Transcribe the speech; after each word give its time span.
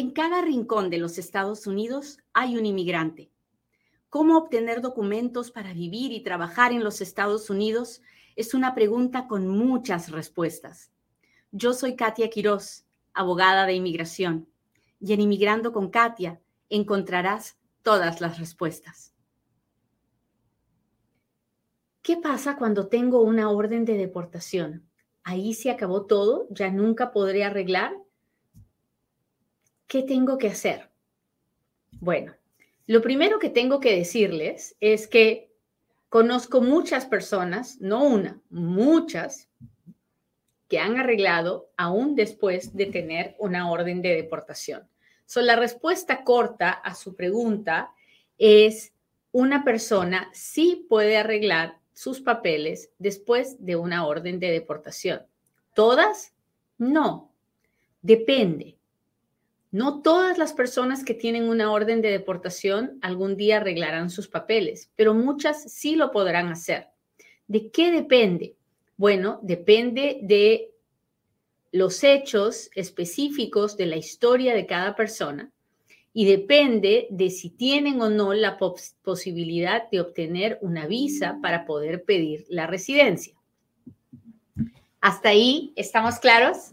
En 0.00 0.12
cada 0.12 0.40
rincón 0.40 0.88
de 0.88 0.96
los 0.96 1.18
Estados 1.18 1.66
Unidos 1.66 2.20
hay 2.32 2.56
un 2.56 2.64
inmigrante. 2.64 3.30
¿Cómo 4.08 4.38
obtener 4.38 4.80
documentos 4.80 5.50
para 5.50 5.74
vivir 5.74 6.10
y 6.12 6.22
trabajar 6.22 6.72
en 6.72 6.82
los 6.82 7.02
Estados 7.02 7.50
Unidos? 7.50 8.00
Es 8.34 8.54
una 8.54 8.74
pregunta 8.74 9.28
con 9.28 9.46
muchas 9.46 10.10
respuestas. 10.10 10.90
Yo 11.52 11.74
soy 11.74 11.96
Katia 11.96 12.30
Quiroz, 12.30 12.86
abogada 13.12 13.66
de 13.66 13.74
inmigración, 13.74 14.48
y 15.00 15.12
en 15.12 15.20
Inmigrando 15.20 15.70
con 15.70 15.90
Katia 15.90 16.40
encontrarás 16.70 17.58
todas 17.82 18.22
las 18.22 18.38
respuestas. 18.38 19.12
¿Qué 22.00 22.16
pasa 22.16 22.56
cuando 22.56 22.88
tengo 22.88 23.20
una 23.20 23.50
orden 23.50 23.84
de 23.84 23.98
deportación? 23.98 24.88
Ahí 25.24 25.52
se 25.52 25.70
acabó 25.70 26.06
todo, 26.06 26.46
ya 26.48 26.70
nunca 26.70 27.12
podré 27.12 27.44
arreglar. 27.44 27.99
¿Qué 29.90 30.04
tengo 30.04 30.38
que 30.38 30.46
hacer? 30.46 30.88
Bueno, 31.98 32.32
lo 32.86 33.02
primero 33.02 33.40
que 33.40 33.48
tengo 33.50 33.80
que 33.80 33.96
decirles 33.96 34.76
es 34.78 35.08
que 35.08 35.50
conozco 36.08 36.60
muchas 36.60 37.06
personas, 37.06 37.80
no 37.80 38.04
una, 38.04 38.40
muchas, 38.50 39.48
que 40.68 40.78
han 40.78 40.96
arreglado 40.96 41.72
aún 41.76 42.14
después 42.14 42.76
de 42.76 42.86
tener 42.86 43.34
una 43.40 43.68
orden 43.68 44.00
de 44.00 44.14
deportación. 44.14 44.88
So, 45.26 45.40
la 45.40 45.56
respuesta 45.56 46.22
corta 46.22 46.70
a 46.70 46.94
su 46.94 47.16
pregunta 47.16 47.92
es 48.38 48.92
una 49.32 49.64
persona 49.64 50.30
sí 50.32 50.86
puede 50.88 51.16
arreglar 51.16 51.80
sus 51.94 52.20
papeles 52.20 52.90
después 53.00 53.56
de 53.58 53.74
una 53.74 54.06
orden 54.06 54.38
de 54.38 54.52
deportación. 54.52 55.26
¿Todas? 55.74 56.32
No. 56.78 57.32
Depende. 58.02 58.79
No 59.72 60.02
todas 60.02 60.36
las 60.36 60.52
personas 60.52 61.04
que 61.04 61.14
tienen 61.14 61.48
una 61.48 61.70
orden 61.70 62.02
de 62.02 62.10
deportación 62.10 62.98
algún 63.02 63.36
día 63.36 63.58
arreglarán 63.58 64.10
sus 64.10 64.26
papeles, 64.26 64.90
pero 64.96 65.14
muchas 65.14 65.72
sí 65.72 65.94
lo 65.94 66.10
podrán 66.10 66.48
hacer. 66.48 66.88
¿De 67.46 67.70
qué 67.70 67.92
depende? 67.92 68.56
Bueno, 68.96 69.38
depende 69.42 70.18
de 70.22 70.72
los 71.72 72.02
hechos 72.02 72.70
específicos 72.74 73.76
de 73.76 73.86
la 73.86 73.96
historia 73.96 74.54
de 74.54 74.66
cada 74.66 74.96
persona 74.96 75.52
y 76.12 76.24
depende 76.24 77.06
de 77.10 77.30
si 77.30 77.50
tienen 77.50 78.00
o 78.02 78.10
no 78.10 78.34
la 78.34 78.58
posibilidad 78.58 79.88
de 79.90 80.00
obtener 80.00 80.58
una 80.62 80.86
visa 80.86 81.38
para 81.40 81.64
poder 81.64 82.02
pedir 82.02 82.44
la 82.48 82.66
residencia. 82.66 83.34
¿Hasta 85.00 85.28
ahí 85.28 85.72
estamos 85.76 86.18
claros? 86.18 86.72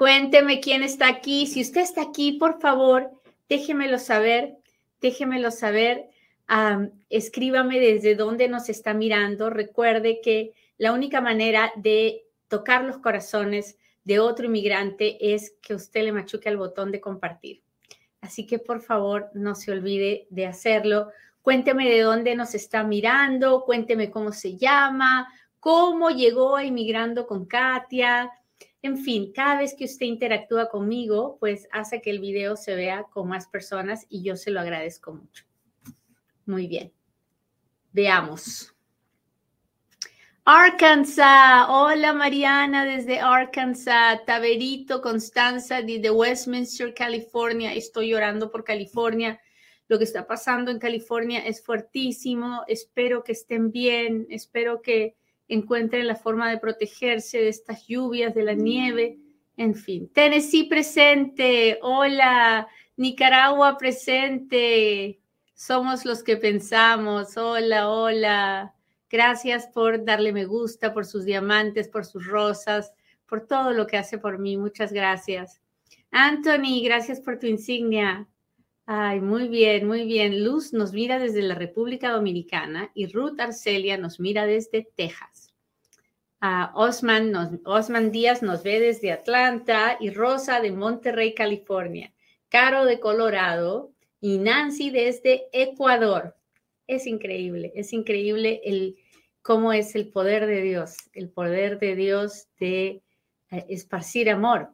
Cuénteme 0.00 0.60
quién 0.60 0.82
está 0.82 1.08
aquí. 1.08 1.46
Si 1.46 1.60
usted 1.60 1.82
está 1.82 2.00
aquí, 2.00 2.32
por 2.32 2.58
favor, 2.58 3.10
déjemelo 3.50 3.98
saber, 3.98 4.56
déjemelo 4.98 5.50
saber. 5.50 6.08
escríbame 7.10 7.78
desde 7.78 8.14
dónde 8.14 8.48
nos 8.48 8.70
está 8.70 8.94
mirando. 8.94 9.50
Recuerde 9.50 10.22
que 10.22 10.54
la 10.78 10.94
única 10.94 11.20
manera 11.20 11.70
de 11.76 12.24
tocar 12.48 12.82
los 12.82 12.96
corazones 12.96 13.76
de 14.02 14.20
otro 14.20 14.46
inmigrante 14.46 15.34
es 15.34 15.54
que 15.60 15.74
usted 15.74 16.04
le 16.04 16.12
machuque 16.12 16.48
el 16.48 16.56
botón 16.56 16.90
de 16.92 17.02
compartir. 17.02 17.60
Así 18.22 18.46
que 18.46 18.58
por 18.58 18.80
favor 18.80 19.28
no 19.34 19.54
se 19.54 19.70
olvide 19.70 20.26
de 20.30 20.46
hacerlo. 20.46 21.10
Cuénteme 21.42 21.86
de 21.90 22.00
dónde 22.00 22.34
nos 22.36 22.54
está 22.54 22.84
mirando, 22.84 23.64
cuénteme 23.66 24.10
cómo 24.10 24.32
se 24.32 24.56
llama, 24.56 25.28
cómo 25.58 26.08
llegó 26.08 26.56
a 26.56 26.64
Inmigrando 26.64 27.26
con 27.26 27.44
Katia, 27.44 28.30
en 28.82 28.96
fin, 28.96 29.32
cada 29.32 29.58
vez 29.58 29.74
que 29.74 29.84
usted 29.84 30.06
interactúa 30.06 30.70
conmigo, 30.70 31.36
pues 31.38 31.68
hace 31.70 32.00
que 32.00 32.10
el 32.10 32.18
video 32.18 32.56
se 32.56 32.74
vea 32.74 33.04
con 33.04 33.28
más 33.28 33.46
personas 33.46 34.06
y 34.08 34.22
yo 34.22 34.36
se 34.36 34.50
lo 34.50 34.60
agradezco 34.60 35.12
mucho. 35.12 35.44
Muy 36.46 36.66
bien. 36.66 36.92
Veamos. 37.92 38.74
Arkansas. 40.44 41.66
Hola 41.68 42.14
Mariana 42.14 42.86
desde 42.86 43.20
Arkansas. 43.20 44.24
Taberito, 44.24 45.02
Constanza 45.02 45.82
desde 45.82 46.10
Westminster, 46.10 46.94
California. 46.94 47.74
Estoy 47.74 48.10
llorando 48.10 48.50
por 48.50 48.64
California. 48.64 49.38
Lo 49.88 49.98
que 49.98 50.04
está 50.04 50.26
pasando 50.26 50.70
en 50.70 50.78
California 50.78 51.40
es 51.40 51.62
fuertísimo. 51.62 52.64
Espero 52.66 53.22
que 53.22 53.32
estén 53.32 53.70
bien. 53.70 54.26
Espero 54.30 54.80
que 54.80 55.16
encuentren 55.50 56.06
la 56.06 56.16
forma 56.16 56.50
de 56.50 56.58
protegerse 56.58 57.38
de 57.38 57.48
estas 57.48 57.86
lluvias, 57.86 58.34
de 58.34 58.44
la 58.44 58.54
nieve, 58.54 59.18
en 59.56 59.74
fin. 59.74 60.08
Tennessee 60.12 60.64
presente, 60.64 61.78
hola, 61.82 62.66
Nicaragua 62.96 63.76
presente, 63.76 65.20
somos 65.54 66.04
los 66.04 66.22
que 66.22 66.36
pensamos, 66.36 67.36
hola, 67.36 67.90
hola. 67.90 68.74
Gracias 69.10 69.66
por 69.66 70.04
darle 70.04 70.32
me 70.32 70.44
gusta, 70.44 70.94
por 70.94 71.04
sus 71.04 71.24
diamantes, 71.24 71.88
por 71.88 72.06
sus 72.06 72.26
rosas, 72.26 72.92
por 73.26 73.46
todo 73.46 73.72
lo 73.72 73.86
que 73.86 73.98
hace 73.98 74.18
por 74.18 74.38
mí. 74.38 74.56
Muchas 74.56 74.92
gracias. 74.92 75.60
Anthony, 76.10 76.82
gracias 76.84 77.20
por 77.20 77.38
tu 77.38 77.46
insignia. 77.46 78.26
Ay, 78.92 79.20
muy 79.20 79.46
bien, 79.46 79.86
muy 79.86 80.04
bien. 80.04 80.42
Luz 80.42 80.72
nos 80.72 80.92
mira 80.92 81.20
desde 81.20 81.42
la 81.42 81.54
República 81.54 82.10
Dominicana 82.10 82.90
y 82.92 83.06
Ruth 83.06 83.38
Arcelia 83.38 83.96
nos 83.96 84.18
mira 84.18 84.46
desde 84.46 84.88
Texas. 84.96 85.39
Osman, 86.42 87.60
Osman 87.64 88.12
Díaz 88.12 88.42
nos 88.42 88.62
ve 88.62 88.80
desde 88.80 89.12
Atlanta 89.12 89.98
y 90.00 90.10
Rosa 90.10 90.60
de 90.60 90.72
Monterrey, 90.72 91.34
California. 91.34 92.12
Caro 92.48 92.84
de 92.84 92.98
Colorado 92.98 93.92
y 94.20 94.38
Nancy 94.38 94.90
desde 94.90 95.48
Ecuador. 95.52 96.36
Es 96.86 97.06
increíble, 97.06 97.72
es 97.76 97.92
increíble 97.92 98.60
el, 98.64 98.96
cómo 99.42 99.72
es 99.72 99.94
el 99.94 100.08
poder 100.08 100.46
de 100.46 100.62
Dios, 100.62 100.96
el 101.12 101.28
poder 101.28 101.78
de 101.78 101.94
Dios 101.94 102.48
de 102.58 103.02
eh, 103.50 103.66
esparcir 103.68 104.30
amor. 104.30 104.70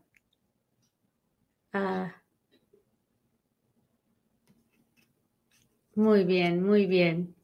Ah. 1.72 2.22
muy 5.94 6.25
bien, 6.25 6.62
muy 6.62 6.87
bien. 6.87 7.34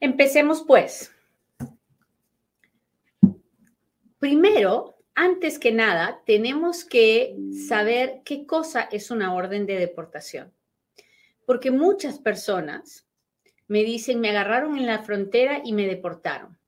Empecemos 0.00 0.62
pues. 0.62 1.15
Primero, 4.26 4.96
antes 5.14 5.60
que 5.60 5.70
nada, 5.70 6.20
tenemos 6.26 6.84
que 6.84 7.36
saber 7.68 8.22
qué 8.24 8.44
cosa 8.44 8.88
es 8.90 9.12
una 9.12 9.32
orden 9.32 9.66
de 9.66 9.78
deportación. 9.78 10.52
Porque 11.44 11.70
muchas 11.70 12.18
personas 12.18 13.06
me 13.68 13.84
dicen, 13.84 14.18
me 14.18 14.30
agarraron 14.30 14.76
en 14.76 14.86
la 14.86 15.04
frontera 15.04 15.62
y 15.64 15.72
me 15.72 15.86
deportaron. 15.86 16.58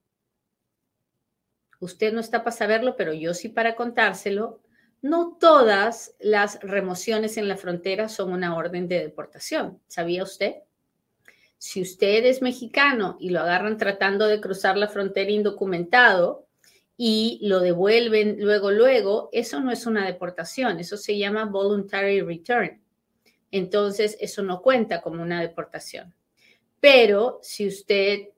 Usted 1.80 2.12
no 2.12 2.20
está 2.20 2.44
para 2.44 2.54
saberlo, 2.54 2.94
pero 2.94 3.12
yo 3.12 3.34
sí 3.34 3.48
para 3.48 3.74
contárselo. 3.74 4.62
No 5.02 5.36
todas 5.40 6.14
las 6.20 6.60
remociones 6.60 7.38
en 7.38 7.48
la 7.48 7.56
frontera 7.56 8.08
son 8.08 8.32
una 8.32 8.56
orden 8.56 8.86
de 8.86 9.00
deportación. 9.00 9.80
¿Sabía 9.88 10.22
usted? 10.22 10.58
Si 11.56 11.82
usted 11.82 12.24
es 12.24 12.40
mexicano 12.40 13.16
y 13.18 13.30
lo 13.30 13.40
agarran 13.40 13.78
tratando 13.78 14.28
de 14.28 14.40
cruzar 14.40 14.76
la 14.76 14.86
frontera 14.86 15.32
indocumentado, 15.32 16.47
y 17.00 17.38
lo 17.42 17.60
devuelven 17.60 18.38
luego, 18.40 18.72
luego, 18.72 19.28
eso 19.32 19.60
no 19.60 19.70
es 19.70 19.86
una 19.86 20.04
deportación, 20.04 20.80
eso 20.80 20.96
se 20.96 21.16
llama 21.16 21.44
voluntary 21.44 22.20
return. 22.20 22.82
Entonces, 23.52 24.16
eso 24.20 24.42
no 24.42 24.60
cuenta 24.60 25.00
como 25.00 25.22
una 25.22 25.40
deportación. 25.40 26.12
Pero 26.80 27.38
si 27.40 27.68
usted 27.68 28.30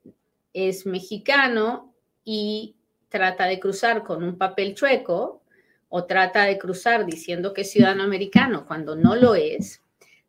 es 0.52 0.84
mexicano 0.84 1.94
y 2.22 2.76
trata 3.08 3.46
de 3.46 3.58
cruzar 3.58 4.04
con 4.04 4.22
un 4.22 4.36
papel 4.36 4.74
chueco 4.74 5.42
o 5.88 6.04
trata 6.04 6.44
de 6.44 6.58
cruzar 6.58 7.06
diciendo 7.06 7.54
que 7.54 7.62
es 7.62 7.70
ciudadano 7.70 8.02
americano 8.02 8.66
cuando 8.66 8.94
no 8.94 9.16
lo 9.16 9.34
es, 9.34 9.82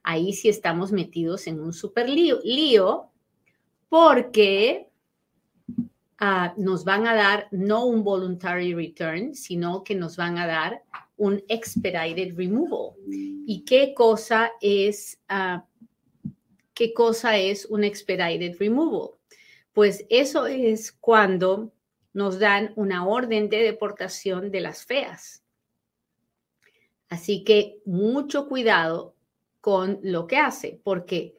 ahí 0.04 0.32
sí 0.32 0.48
estamos 0.48 0.94
metidos 0.94 1.48
en 1.48 1.60
un 1.60 1.74
super 1.74 2.10
lío, 2.10 2.40
lío 2.46 3.10
porque 3.90 4.91
nos 6.58 6.86
van 6.86 7.08
a 7.08 7.16
dar 7.16 7.48
no 7.52 7.86
un 7.86 8.04
voluntary 8.04 8.74
return, 8.76 9.34
sino 9.34 9.84
que 9.84 9.96
nos 9.96 10.18
van 10.18 10.38
a 10.38 10.46
dar 10.46 10.84
un 11.18 11.44
expedited 11.48 12.36
removal. 12.36 12.96
¿Y 13.08 13.64
qué 13.66 13.94
cosa 13.96 14.52
es, 14.62 15.20
ah, 15.30 15.66
qué 16.74 16.94
cosa 16.94 17.38
es 17.38 17.66
un 17.66 17.84
expedited 17.84 18.56
removal? 18.60 19.16
Pues 19.74 20.06
eso 20.10 20.46
es 20.46 20.92
cuando 20.92 21.72
nos 22.14 22.38
dan 22.40 22.74
una 22.76 23.08
orden 23.08 23.50
de 23.50 23.64
deportación 23.64 24.52
de 24.52 24.62
las 24.62 24.86
feas. 24.86 25.44
Así 27.10 27.44
que 27.44 27.80
mucho 27.86 28.48
cuidado 28.48 29.16
con 29.60 30.00
lo 30.04 30.28
que 30.28 30.38
hace, 30.38 30.80
porque 30.84 31.36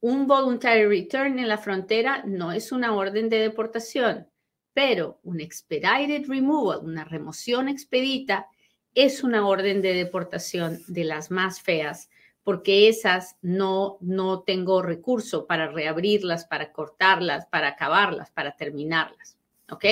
un 0.00 0.26
voluntary 0.26 0.84
return 0.86 1.38
en 1.38 1.48
la 1.48 1.58
frontera 1.58 2.22
no 2.24 2.52
es 2.52 2.72
una 2.72 2.94
orden 2.94 3.28
de 3.28 3.38
deportación, 3.38 4.28
pero 4.72 5.18
un 5.24 5.40
expedited 5.40 6.28
removal, 6.28 6.84
una 6.84 7.04
remoción 7.04 7.68
expedita, 7.68 8.46
es 8.94 9.22
una 9.22 9.46
orden 9.46 9.82
de 9.82 9.94
deportación 9.94 10.80
de 10.86 11.04
las 11.04 11.30
más 11.30 11.60
feas, 11.60 12.10
porque 12.42 12.88
esas 12.88 13.36
no, 13.42 13.98
no 14.00 14.42
tengo 14.42 14.80
recurso 14.80 15.46
para 15.46 15.68
reabrirlas, 15.68 16.46
para 16.46 16.72
cortarlas, 16.72 17.46
para 17.46 17.68
acabarlas, 17.68 18.30
para 18.30 18.56
terminarlas. 18.56 19.36
¿Ok? 19.70 19.84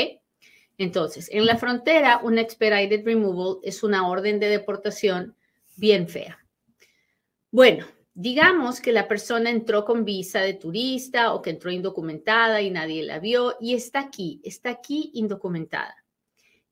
Entonces, 0.79 1.29
en 1.33 1.47
la 1.47 1.57
frontera, 1.57 2.21
un 2.23 2.39
expedited 2.39 3.05
removal 3.05 3.59
es 3.63 3.83
una 3.83 4.09
orden 4.09 4.39
de 4.41 4.49
deportación 4.49 5.37
bien 5.77 6.09
fea. 6.09 6.39
Bueno, 7.51 7.87
digamos 8.19 8.81
que 8.81 8.93
la 8.93 9.09
persona 9.09 9.51
entró 9.51 9.85
con 9.85 10.07
visa 10.07 10.41
de 10.41 10.55
turista 10.55 11.35
o 11.35 11.43
que 11.43 11.51
entró 11.51 11.71
indocumentada 11.71 12.63
y 12.63 12.71
nadie 12.71 13.03
la 13.03 13.19
vio 13.19 13.57
y 13.61 13.75
está 13.75 14.01
aquí, 14.01 14.41
está 14.43 14.71
aquí 14.71 15.11
indocumentada. 15.13 15.95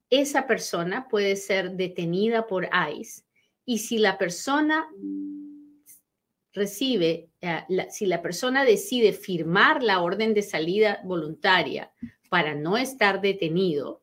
Esa 0.09 0.47
persona 0.47 1.07
puede 1.07 1.37
ser 1.37 1.73
detenida 1.73 2.47
por 2.47 2.67
ICE 2.99 3.25
y 3.67 3.79
si 3.79 3.99
la 3.99 4.17
persona 4.17 4.89
recibe, 6.55 7.29
eh, 7.43 7.89
si 7.91 8.07
la 8.07 8.23
persona 8.23 8.65
decide 8.65 9.13
firmar 9.13 9.83
la 9.83 10.01
orden 10.01 10.33
de 10.33 10.43
salida 10.43 11.01
voluntaria 11.05 11.93
para 12.31 12.55
no 12.55 12.79
estar 12.79 13.21
detenido 13.21 14.03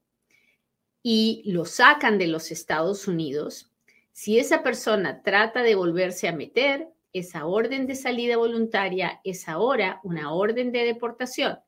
y 1.02 1.42
lo 1.48 1.66
sacan 1.66 2.20
de 2.20 2.28
los 2.28 2.52
Estados 2.52 3.08
Unidos, 3.08 3.72
si 4.12 4.38
esa 4.38 4.62
persona 4.62 5.24
trata 5.24 5.64
de 5.64 5.74
volverse 5.74 6.28
a 6.28 6.34
meter, 6.34 6.88
esa 7.14 7.46
orden 7.46 7.88
de 7.88 7.96
salida 7.96 8.38
voluntaria 8.38 9.20
es 9.24 9.48
ahora 9.48 10.00
una 10.04 10.34
orden 10.34 10.72
de 10.72 10.86
deportación. 10.86 11.60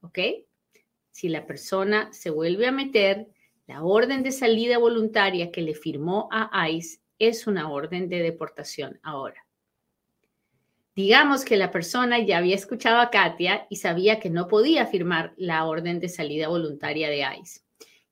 ¿Ok? 0.00 0.18
Si 1.10 1.28
la 1.28 1.46
persona 1.46 2.12
se 2.12 2.30
vuelve 2.30 2.66
a 2.66 2.72
meter, 2.72 3.28
la 3.66 3.84
orden 3.84 4.22
de 4.22 4.32
salida 4.32 4.78
voluntaria 4.78 5.50
que 5.52 5.62
le 5.62 5.74
firmó 5.74 6.28
a 6.32 6.68
ICE 6.68 7.00
es 7.18 7.46
una 7.46 7.70
orden 7.70 8.08
de 8.08 8.20
deportación 8.20 8.98
ahora. 9.02 9.46
Digamos 10.94 11.44
que 11.44 11.56
la 11.56 11.70
persona 11.70 12.18
ya 12.18 12.38
había 12.38 12.54
escuchado 12.54 13.00
a 13.00 13.10
Katia 13.10 13.66
y 13.70 13.76
sabía 13.76 14.20
que 14.20 14.28
no 14.28 14.46
podía 14.46 14.86
firmar 14.86 15.32
la 15.36 15.64
orden 15.64 16.00
de 16.00 16.08
salida 16.08 16.48
voluntaria 16.48 17.08
de 17.08 17.24
ICE. 17.40 17.60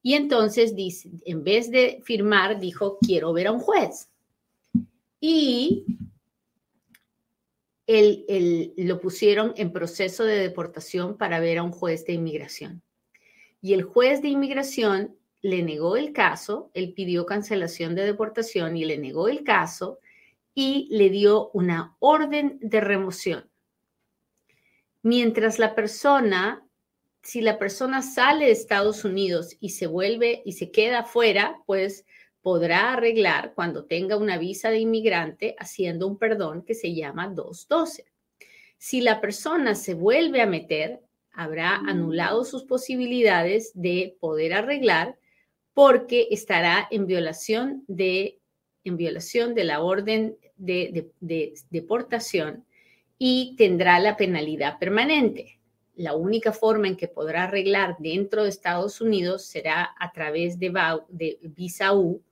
Y 0.02 0.14
entonces, 0.14 0.74
dice, 0.74 1.10
en 1.26 1.44
vez 1.44 1.70
de 1.70 2.00
firmar, 2.04 2.58
dijo, 2.58 2.98
quiero 3.00 3.32
ver 3.34 3.48
a 3.48 3.52
un 3.52 3.60
juez. 3.60 4.08
Y 5.20 5.84
lo 8.76 9.00
pusieron 9.00 9.52
en 9.56 9.72
proceso 9.72 10.24
de 10.24 10.38
deportación 10.38 11.16
para 11.16 11.40
ver 11.40 11.58
a 11.58 11.62
un 11.62 11.72
juez 11.72 12.04
de 12.06 12.12
inmigración. 12.12 12.82
Y 13.60 13.74
el 13.74 13.82
juez 13.82 14.22
de 14.22 14.28
inmigración 14.28 15.16
le 15.42 15.62
negó 15.62 15.96
el 15.96 16.12
caso, 16.12 16.70
él 16.74 16.92
pidió 16.92 17.26
cancelación 17.26 17.94
de 17.94 18.04
deportación 18.04 18.76
y 18.76 18.84
le 18.84 18.98
negó 18.98 19.28
el 19.28 19.42
caso 19.42 19.98
y 20.54 20.88
le 20.90 21.10
dio 21.10 21.50
una 21.52 21.96
orden 21.98 22.58
de 22.60 22.80
remoción. 22.80 23.50
Mientras 25.02 25.58
la 25.58 25.74
persona, 25.74 26.66
si 27.22 27.40
la 27.40 27.58
persona 27.58 28.02
sale 28.02 28.46
de 28.46 28.52
Estados 28.52 29.04
Unidos 29.04 29.56
y 29.60 29.70
se 29.70 29.86
vuelve 29.86 30.42
y 30.44 30.52
se 30.52 30.70
queda 30.70 31.00
afuera, 31.00 31.56
pues 31.66 32.04
podrá 32.42 32.92
arreglar 32.92 33.52
cuando 33.54 33.84
tenga 33.84 34.16
una 34.16 34.38
visa 34.38 34.70
de 34.70 34.78
inmigrante 34.78 35.54
haciendo 35.58 36.06
un 36.06 36.18
perdón 36.18 36.62
que 36.62 36.74
se 36.74 36.94
llama 36.94 37.28
212. 37.28 38.06
Si 38.78 39.00
la 39.00 39.20
persona 39.20 39.74
se 39.74 39.94
vuelve 39.94 40.40
a 40.40 40.46
meter, 40.46 41.00
habrá 41.32 41.76
anulado 41.76 42.44
sus 42.44 42.64
posibilidades 42.64 43.72
de 43.74 44.16
poder 44.20 44.54
arreglar 44.54 45.18
porque 45.74 46.28
estará 46.30 46.88
en 46.90 47.06
violación 47.06 47.84
de 47.86 48.38
en 48.82 48.96
violación 48.96 49.54
de 49.54 49.64
la 49.64 49.82
orden 49.82 50.38
de, 50.56 51.10
deportación 51.68 52.64
y 53.18 53.54
tendrá 53.58 53.98
la 53.98 54.16
penalidad 54.16 54.78
permanente. 54.78 55.60
La 55.94 56.14
única 56.14 56.52
forma 56.52 56.88
en 56.88 56.96
que 56.96 57.08
podrá 57.08 57.44
arreglar 57.44 57.96
dentro 57.98 58.44
de 58.44 58.48
Estados 58.48 59.02
Unidos 59.02 59.44
será 59.44 59.94
a 59.98 60.12
través 60.12 60.58
de, 60.58 60.72
de 61.10 61.38
visa 61.42 61.92
U 61.92 62.22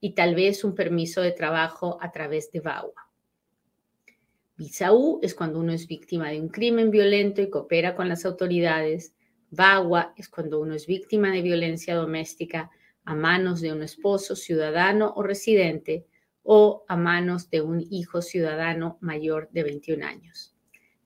y 0.00 0.14
tal 0.14 0.34
vez 0.34 0.64
un 0.64 0.74
permiso 0.74 1.20
de 1.20 1.32
trabajo 1.32 1.98
a 2.00 2.10
través 2.10 2.50
de 2.50 2.60
VAWA. 2.60 3.10
Visa 4.56 4.90
es 5.22 5.34
cuando 5.34 5.60
uno 5.60 5.72
es 5.72 5.86
víctima 5.86 6.30
de 6.30 6.40
un 6.40 6.48
crimen 6.48 6.90
violento 6.90 7.42
y 7.42 7.50
coopera 7.50 7.96
con 7.96 8.08
las 8.08 8.24
autoridades. 8.24 9.14
VAWA 9.50 10.14
es 10.16 10.28
cuando 10.28 10.60
uno 10.60 10.74
es 10.74 10.86
víctima 10.86 11.30
de 11.30 11.42
violencia 11.42 11.94
doméstica 11.94 12.70
a 13.04 13.14
manos 13.14 13.60
de 13.60 13.72
un 13.72 13.82
esposo 13.82 14.36
ciudadano 14.36 15.12
o 15.16 15.22
residente 15.22 16.06
o 16.42 16.84
a 16.88 16.96
manos 16.96 17.50
de 17.50 17.62
un 17.62 17.84
hijo 17.90 18.22
ciudadano 18.22 18.98
mayor 19.00 19.48
de 19.52 19.64
21 19.64 20.06
años. 20.06 20.54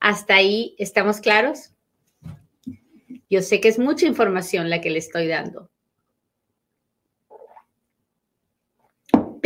¿Hasta 0.01 0.35
ahí 0.35 0.75
estamos 0.79 1.21
claros? 1.21 1.73
Yo 3.31 3.43
sé 3.43 3.61
que 3.61 3.69
es 3.69 3.79
mucha 3.79 4.07
información 4.07 4.71
la 4.71 4.81
que 4.81 4.91
le 4.91 4.99
estoy 4.99 5.27
dando. 5.27 5.71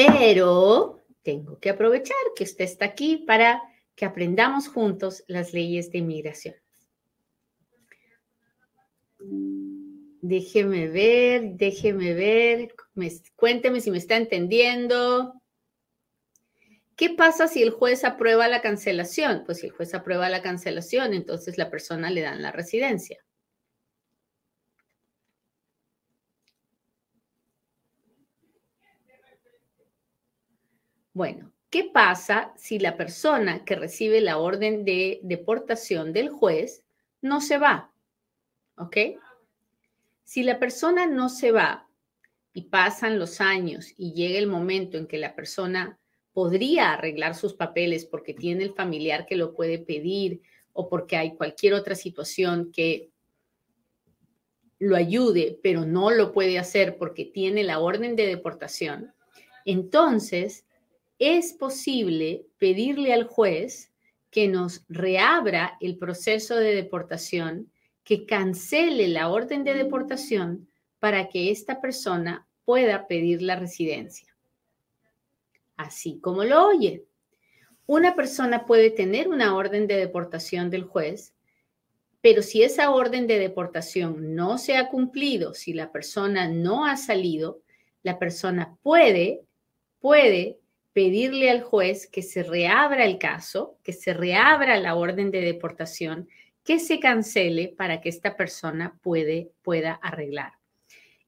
Pero 0.06 1.00
tengo 1.22 1.58
que 1.58 1.70
aprovechar 1.70 2.16
que 2.34 2.44
usted 2.44 2.64
está 2.64 2.86
aquí 2.86 3.18
para 3.26 3.62
que 3.94 4.04
aprendamos 4.04 4.68
juntos 4.68 5.24
las 5.26 5.52
leyes 5.52 5.90
de 5.90 5.98
inmigración. 5.98 6.54
Déjeme 10.20 10.88
ver, 10.88 11.56
déjeme 11.56 12.14
ver, 12.14 12.74
cuénteme 13.36 13.80
si 13.80 13.90
me 13.90 13.98
está 13.98 14.16
entendiendo. 14.16 15.34
¿Qué 16.96 17.10
pasa 17.10 17.48
si 17.48 17.62
el 17.62 17.70
juez 17.70 18.04
aprueba 18.04 18.48
la 18.48 18.62
cancelación? 18.62 19.42
Pues 19.44 19.58
si 19.58 19.66
el 19.66 19.72
juez 19.72 19.94
aprueba 19.94 20.28
la 20.28 20.42
cancelación, 20.42 21.14
entonces 21.14 21.58
la 21.58 21.70
persona 21.70 22.10
le 22.10 22.20
dan 22.20 22.42
la 22.42 22.52
residencia. 22.52 23.18
Bueno, 31.14 31.52
¿qué 31.68 31.84
pasa 31.84 32.52
si 32.56 32.78
la 32.78 32.96
persona 32.96 33.64
que 33.64 33.76
recibe 33.76 34.20
la 34.20 34.38
orden 34.38 34.84
de 34.84 35.20
deportación 35.22 36.12
del 36.12 36.30
juez 36.30 36.84
no 37.20 37.40
se 37.40 37.58
va? 37.58 37.92
¿Ok? 38.76 38.96
Si 40.24 40.42
la 40.42 40.58
persona 40.58 41.06
no 41.06 41.28
se 41.28 41.52
va 41.52 41.86
y 42.54 42.62
pasan 42.62 43.18
los 43.18 43.40
años 43.40 43.92
y 43.98 44.14
llega 44.14 44.38
el 44.38 44.46
momento 44.46 44.96
en 44.96 45.06
que 45.06 45.18
la 45.18 45.34
persona 45.34 45.98
podría 46.32 46.94
arreglar 46.94 47.34
sus 47.34 47.52
papeles 47.52 48.06
porque 48.06 48.32
tiene 48.32 48.64
el 48.64 48.72
familiar 48.72 49.26
que 49.26 49.36
lo 49.36 49.54
puede 49.54 49.78
pedir 49.78 50.40
o 50.72 50.88
porque 50.88 51.16
hay 51.16 51.34
cualquier 51.34 51.74
otra 51.74 51.94
situación 51.94 52.72
que 52.72 53.10
lo 54.78 54.96
ayude, 54.96 55.58
pero 55.62 55.84
no 55.84 56.10
lo 56.10 56.32
puede 56.32 56.58
hacer 56.58 56.96
porque 56.96 57.26
tiene 57.26 57.62
la 57.62 57.78
orden 57.78 58.16
de 58.16 58.26
deportación, 58.26 59.12
entonces 59.64 60.64
es 61.22 61.52
posible 61.52 62.46
pedirle 62.58 63.12
al 63.12 63.28
juez 63.28 63.92
que 64.32 64.48
nos 64.48 64.84
reabra 64.88 65.76
el 65.80 65.96
proceso 65.96 66.56
de 66.56 66.74
deportación 66.74 67.70
que 68.02 68.26
cancele 68.26 69.06
la 69.06 69.28
orden 69.28 69.62
de 69.62 69.74
deportación 69.74 70.68
para 70.98 71.28
que 71.28 71.52
esta 71.52 71.80
persona 71.80 72.48
pueda 72.64 73.06
pedir 73.06 73.40
la 73.40 73.54
residencia. 73.54 74.34
Así 75.76 76.18
como 76.18 76.42
lo 76.42 76.66
oye, 76.66 77.04
una 77.86 78.16
persona 78.16 78.66
puede 78.66 78.90
tener 78.90 79.28
una 79.28 79.54
orden 79.54 79.86
de 79.86 79.98
deportación 79.98 80.70
del 80.70 80.82
juez, 80.82 81.34
pero 82.20 82.42
si 82.42 82.64
esa 82.64 82.90
orden 82.90 83.28
de 83.28 83.38
deportación 83.38 84.34
no 84.34 84.58
se 84.58 84.76
ha 84.76 84.88
cumplido, 84.88 85.54
si 85.54 85.72
la 85.72 85.92
persona 85.92 86.48
no 86.48 86.84
ha 86.84 86.96
salido, 86.96 87.60
la 88.02 88.18
persona 88.18 88.76
puede, 88.82 89.44
puede 90.00 90.58
pedirle 90.92 91.50
al 91.50 91.62
juez 91.62 92.06
que 92.06 92.22
se 92.22 92.42
reabra 92.42 93.04
el 93.04 93.18
caso, 93.18 93.78
que 93.82 93.92
se 93.92 94.12
reabra 94.12 94.78
la 94.78 94.94
orden 94.94 95.30
de 95.30 95.40
deportación 95.40 96.28
que 96.64 96.78
se 96.78 97.00
cancele 97.00 97.74
para 97.76 98.00
que 98.00 98.08
esta 98.08 98.36
persona 98.36 98.98
puede, 99.02 99.52
pueda 99.62 99.94
arreglar. 99.94 100.52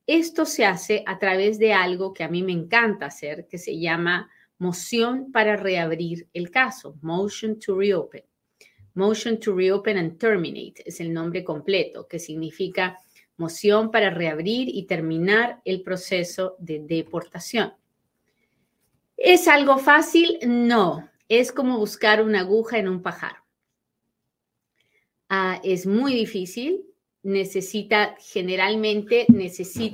Esto 0.07 0.45
se 0.45 0.65
hace 0.65 1.03
a 1.05 1.17
través 1.17 1.57
de 1.59 1.73
algo 1.73 2.13
que 2.13 2.23
a 2.23 2.29
mí 2.29 2.43
me 2.43 2.51
encanta 2.51 3.07
hacer, 3.07 3.47
que 3.47 3.57
se 3.57 3.77
llama 3.79 4.29
moción 4.57 5.31
para 5.31 5.57
reabrir 5.57 6.29
el 6.33 6.51
caso, 6.51 6.97
motion 7.01 7.59
to 7.59 7.75
reopen. 7.77 8.23
Motion 8.93 9.39
to 9.39 9.53
reopen 9.53 9.97
and 9.97 10.17
terminate 10.17 10.75
es 10.85 11.01
el 11.01 11.11
nombre 11.11 11.43
completo, 11.43 12.07
que 12.07 12.19
significa 12.19 12.97
moción 13.35 13.91
para 13.91 14.09
reabrir 14.09 14.69
y 14.69 14.85
terminar 14.85 15.59
el 15.65 15.81
proceso 15.81 16.55
de 16.59 16.79
deportación. 16.79 17.73
¿Es 19.17 19.47
algo 19.47 19.77
fácil? 19.77 20.39
No, 20.45 21.09
es 21.29 21.51
como 21.51 21.77
buscar 21.77 22.21
una 22.21 22.41
aguja 22.41 22.77
en 22.77 22.87
un 22.87 23.01
pajar. 23.01 23.37
Ah, 25.29 25.59
es 25.63 25.85
muy 25.85 26.13
difícil. 26.13 26.85
necesita, 27.23 28.15
generalmente, 28.19 29.25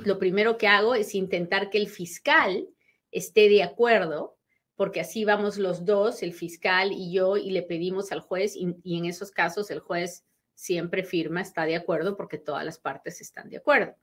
lo 0.04 0.18
primero 0.18 0.58
que 0.58 0.66
hago 0.66 0.94
es 0.94 1.14
intentar 1.14 1.70
que 1.70 1.78
el 1.78 1.88
fiscal 1.88 2.68
esté 3.10 3.48
de 3.48 3.62
acuerdo, 3.62 4.36
porque 4.76 5.00
así 5.00 5.24
vamos 5.24 5.56
los 5.56 5.86
dos, 5.86 6.22
el 6.22 6.34
fiscal 6.34 6.92
y 6.92 7.10
yo, 7.10 7.38
y 7.38 7.50
le 7.50 7.62
pedimos 7.62 8.12
al 8.12 8.20
juez, 8.20 8.54
y 8.54 8.98
en 8.98 9.06
esos 9.06 9.30
casos 9.30 9.70
el 9.70 9.80
juez 9.80 10.26
siempre 10.54 11.04
firma, 11.04 11.40
está 11.40 11.64
de 11.64 11.76
acuerdo, 11.76 12.18
porque 12.18 12.36
todas 12.36 12.66
las 12.66 12.78
partes 12.78 13.22
están 13.22 13.48
de 13.48 13.56
acuerdo. 13.56 13.94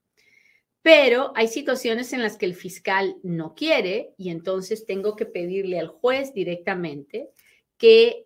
Pero 0.81 1.33
hay 1.36 1.48
situaciones 1.48 2.13
en 2.13 2.21
las 2.21 2.38
que 2.38 2.45
el 2.45 2.55
fiscal 2.55 3.17
no 3.21 3.53
quiere 3.53 4.13
y 4.17 4.29
entonces 4.29 4.86
tengo 4.86 5.15
que 5.15 5.25
pedirle 5.25 5.79
al 5.79 5.89
juez 5.89 6.33
directamente 6.33 7.31
que 7.77 8.25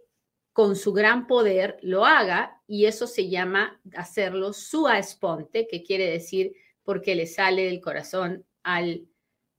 con 0.52 0.76
su 0.76 0.94
gran 0.94 1.26
poder 1.26 1.78
lo 1.82 2.06
haga 2.06 2.62
y 2.68 2.86
eso 2.86 3.08
se 3.08 3.28
llama 3.28 3.82
hacerlo 3.96 4.54
sua 4.54 5.00
esponte, 5.00 5.68
que 5.68 5.84
quiere 5.84 6.10
decir 6.10 6.54
porque 6.84 7.16
le 7.16 7.26
sale 7.26 7.66
del 7.66 7.82
corazón 7.82 8.46
al, 8.62 9.08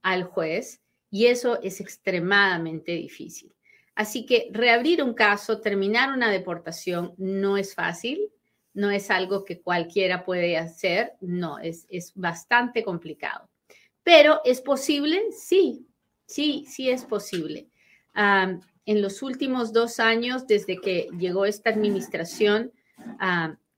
al 0.02 0.22
juez 0.24 0.80
y 1.10 1.26
eso 1.26 1.60
es 1.62 1.80
extremadamente 1.80 2.92
difícil. 2.92 3.54
Así 3.96 4.26
que 4.26 4.48
reabrir 4.52 5.02
un 5.02 5.14
caso, 5.14 5.60
terminar 5.60 6.12
una 6.12 6.30
deportación 6.30 7.14
no 7.16 7.56
es 7.56 7.74
fácil, 7.74 8.30
no 8.75 8.90
es 8.90 9.11
algo 9.11 9.45
que 9.45 9.61
cualquiera 9.61 10.25
puede 10.25 10.59
hacer, 10.59 11.12
no, 11.21 11.59
es, 11.59 11.87
es 11.88 12.12
bastante 12.14 12.83
complicado. 12.83 13.49
Pero 14.02 14.40
¿es 14.45 14.61
posible? 14.61 15.23
Sí, 15.31 15.87
sí, 16.26 16.66
sí 16.69 16.90
es 16.90 17.04
posible. 17.04 17.69
en 18.87 19.00
los 19.00 19.23
últimos 19.23 19.73
dos 19.73 19.99
años, 19.99 20.47
desde 20.47 20.78
que 20.78 21.09
llegó 21.19 21.47
esta 21.47 21.71
administración, 21.71 22.73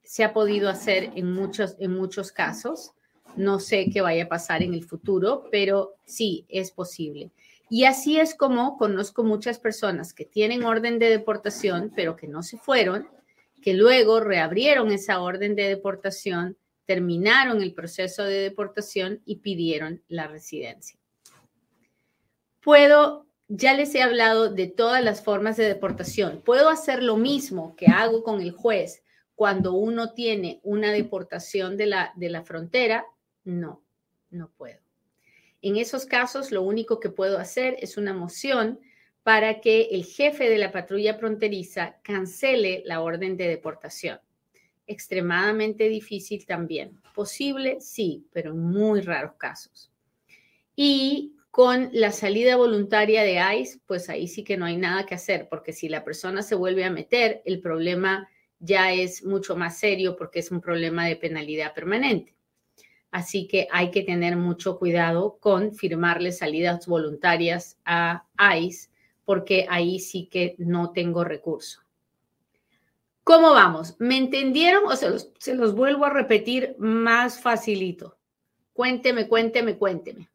se 0.03 0.25
ha 0.25 0.33
podido 0.33 0.69
hacer 0.69 1.12
en 1.15 1.33
muchos, 1.33 1.76
en 1.79 1.93
muchos 1.93 2.33
casos. 2.33 2.93
No 3.37 3.61
sé 3.61 3.91
qué 3.93 4.00
vaya 4.00 4.25
a 4.25 4.29
pasar 4.29 4.62
en 4.62 4.75
el 4.75 4.85
futuro, 4.85 5.45
pero 5.50 5.97
sí 6.07 6.47
es 6.49 6.73
posible. 6.73 7.31
Y 7.69 7.85
así 7.85 8.19
es 8.19 8.35
como 8.35 8.76
conozco 8.79 9.25
muchas 9.25 9.59
personas 9.59 10.15
que 10.15 10.25
tienen 10.25 10.65
orden 10.65 10.99
de 10.99 11.11
deportación, 11.11 11.93
pero 11.95 12.17
que 12.17 12.29
no 12.29 12.43
se 12.43 12.57
fueron 12.57 13.09
que 13.66 13.75
luego 13.75 14.20
reabrieron 14.20 14.92
esa 14.92 15.20
orden 15.20 15.56
de 15.56 15.64
deportación, 15.64 16.56
terminaron 16.85 17.62
el 17.62 17.75
proceso 17.75 18.23
de 18.23 18.42
deportación 18.42 19.23
y 19.25 19.40
pidieron 19.40 20.04
la 20.06 20.28
residencia. 20.28 20.96
Puedo, 22.62 23.26
ya 23.49 23.75
les 23.75 23.92
he 23.96 24.02
hablado 24.02 24.54
de 24.54 24.68
todas 24.68 25.02
las 25.02 25.20
formas 25.20 25.56
de 25.56 25.64
deportación. 25.64 26.42
¿Puedo 26.44 26.68
hacer 26.68 27.02
lo 27.02 27.16
mismo 27.16 27.75
que 27.75 27.88
hago 27.88 28.23
con 28.23 28.40
el 28.40 28.52
juez 28.52 29.02
cuando 29.35 29.73
uno 29.73 30.12
tiene 30.12 30.61
una 30.62 30.92
deportación 30.92 31.76
de 31.76 31.87
la, 31.87 32.12
de 32.14 32.30
la 32.30 32.44
frontera? 32.44 33.04
No, 33.42 33.82
no 34.30 34.52
puedo. 34.56 34.78
En 35.61 35.75
esos 35.75 36.06
casos, 36.06 36.52
lo 36.52 36.62
único 36.62 37.00
que 37.00 37.11
puedo 37.11 37.40
hacer 37.40 37.75
es 37.80 37.96
una 37.96 38.14
moción 38.14 38.78
para 39.26 39.61
que 39.61 39.88
el 39.90 40.04
jefe 40.04 40.49
de 40.49 40.56
la 40.56 40.71
patrulla 40.71 41.14
fronteriza 41.14 41.97
cancele 42.02 42.85
la 42.87 43.00
orden 43.00 43.37
de 43.37 43.49
deportación. 43.49 44.21
Extremadamente 44.87 45.88
difícil 45.88 46.47
también. 46.47 47.00
Posible, 47.12 47.80
sí, 47.80 48.25
pero 48.33 48.52
en 48.52 48.61
muy 48.61 49.00
raros 49.00 49.33
casos. 49.37 49.90
Y 50.76 51.35
con 51.50 51.90
la 51.92 52.12
salida 52.12 52.54
voluntaria 52.54 53.25
de 53.25 53.40
ICE, 53.59 53.80
pues 53.85 54.09
ahí 54.09 54.28
sí 54.28 54.45
que 54.45 54.56
no 54.56 54.64
hay 54.64 54.76
nada 54.76 55.06
que 55.06 55.16
hacer, 55.16 55.49
porque 55.49 55.73
si 55.73 55.88
la 55.88 56.04
persona 56.04 56.40
se 56.40 56.54
vuelve 56.54 56.85
a 56.85 56.90
meter, 56.90 57.42
el 57.47 57.61
problema 57.61 58.28
ya 58.61 58.92
es 58.92 59.25
mucho 59.25 59.56
más 59.56 59.76
serio 59.76 60.14
porque 60.14 60.38
es 60.38 60.52
un 60.52 60.61
problema 60.61 61.04
de 61.04 61.16
penalidad 61.16 61.75
permanente. 61.75 62.37
Así 63.11 63.49
que 63.49 63.66
hay 63.73 63.90
que 63.90 64.04
tener 64.04 64.37
mucho 64.37 64.78
cuidado 64.78 65.38
con 65.40 65.75
firmarle 65.75 66.30
salidas 66.30 66.87
voluntarias 66.87 67.76
a 67.85 68.25
ICE 68.56 68.95
porque 69.26 69.66
ahí 69.68 69.99
sí 69.99 70.28
que 70.28 70.54
no 70.56 70.92
tengo 70.92 71.25
recurso. 71.25 71.83
¿Cómo 73.25 73.50
vamos? 73.50 73.97
¿Me 73.99 74.16
entendieron 74.16 74.85
o 74.87 74.95
se 74.95 75.11
los, 75.11 75.33
se 75.38 75.54
los 75.56 75.75
vuelvo 75.75 76.06
a 76.06 76.11
repetir 76.11 76.76
más 76.78 77.40
facilito? 77.40 78.16
Cuénteme, 78.73 79.26
cuénteme, 79.26 79.76
cuénteme. 79.76 80.30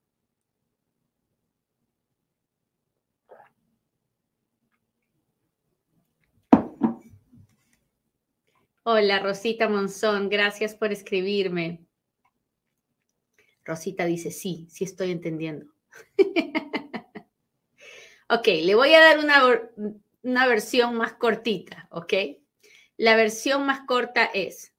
Hola, 8.84 9.20
Rosita 9.20 9.70
Monzón, 9.70 10.28
gracias 10.28 10.76
por 10.76 10.92
escribirme. 10.92 11.86
Rosita 13.64 14.06
dice, 14.06 14.32
sí, 14.32 14.68
sí 14.70 14.84
estoy 14.84 15.12
entendiendo. 15.12 15.68
Ok, 18.34 18.48
le 18.48 18.76
voy 18.76 18.94
a 18.94 19.02
dar 19.02 19.20
una, 20.24 20.48
versión 20.48 20.96
más 20.96 21.12
cortita, 21.16 21.90
¿ok? 21.92 22.14
La 22.96 23.18
versión 23.18 23.66
más 23.66 23.82
corta 23.86 24.24
es, 24.24 24.74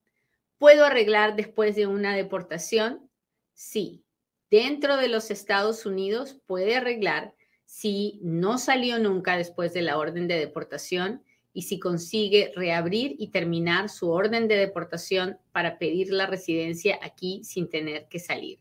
¿puedo 0.57 0.87
arreglar 0.87 1.37
después 1.37 1.77
de 1.77 1.87
una 1.87 2.17
deportación? 2.17 3.11
Sí. 3.53 4.07
Dentro 4.51 4.97
de 4.97 5.09
los 5.09 5.31
Estados 5.31 5.85
Unidos 5.85 6.41
puede 6.47 6.77
arreglar 6.77 7.35
si 7.67 8.21
no 8.23 8.57
salió 8.57 8.99
nunca 8.99 9.37
después 9.37 9.75
de 9.75 9.83
la 9.83 9.99
orden 9.99 10.29
de 10.29 10.39
deportación 10.39 11.23
y 11.53 11.63
si 11.63 11.79
consigue 11.79 12.55
reabrir 12.57 13.17
y 13.19 13.29
terminar 13.33 13.91
su 13.91 14.11
orden 14.11 14.49
de 14.49 14.57
deportación 14.57 15.39
para 15.53 15.77
pedir 15.77 16.11
la 16.11 16.25
residencia 16.25 16.99
aquí 17.03 17.45
sin 17.45 17.69
tener 17.69 18.09
que 18.09 18.19
salir. 18.19 18.61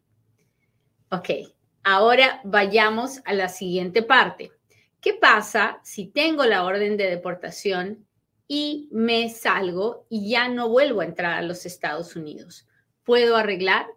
Ok, 1.12 1.30
ahora 1.82 2.42
vayamos 2.44 3.22
a 3.24 3.32
la 3.32 3.48
siguiente 3.48 4.04
parte. 4.04 4.52
¿Qué 5.02 5.16
pasa 5.16 5.80
si 5.84 6.06
tengo 6.06 6.46
la 6.46 6.64
orden 6.64 6.96
de 6.96 7.10
deportación 7.10 8.06
y 8.48 8.88
me 8.92 9.30
salgo 9.30 10.06
y 10.10 10.30
ya 10.30 10.48
no 10.48 10.70
vuelvo 10.70 11.02
a 11.02 11.06
entrar 11.06 11.40
a 11.40 11.42
los 11.42 11.66
Estados 11.66 12.16
Unidos? 12.16 12.68
¿Puedo 13.04 13.36
arreglar? 13.36 13.88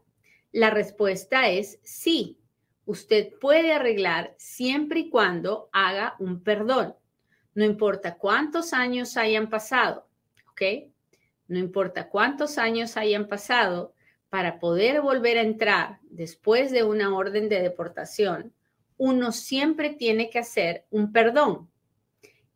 La 0.50 0.70
respuesta 0.70 1.50
es 1.50 1.78
sí. 1.82 2.38
Usted 2.86 3.34
puede 3.38 3.74
arreglar 3.74 4.34
siempre 4.38 5.00
y 5.00 5.10
cuando 5.10 5.68
haga 5.72 6.16
un 6.20 6.42
perdón. 6.42 6.94
No 7.54 7.66
importa 7.66 8.16
cuántos 8.16 8.72
años 8.72 9.18
hayan 9.18 9.50
pasado, 9.50 10.08
¿ok? 10.52 10.90
No 11.48 11.58
importa 11.58 12.08
cuántos 12.08 12.56
años 12.56 12.96
hayan 12.96 13.28
pasado 13.28 13.92
para 14.30 14.58
poder 14.58 15.02
volver 15.02 15.36
a 15.36 15.42
entrar 15.42 15.98
después 16.04 16.72
de 16.72 16.82
una 16.82 17.14
orden 17.14 17.50
de 17.50 17.60
deportación 17.60 18.54
uno 18.96 19.32
siempre 19.32 19.90
tiene 19.90 20.30
que 20.30 20.38
hacer 20.38 20.86
un 20.90 21.12
perdón. 21.12 21.70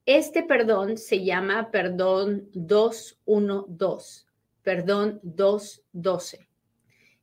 Este 0.06 0.42
perdón 0.42 0.96
se 0.96 1.24
llama 1.24 1.70
perdón 1.70 2.48
212, 2.54 4.24
perdón 4.62 5.20
212. 5.22 6.48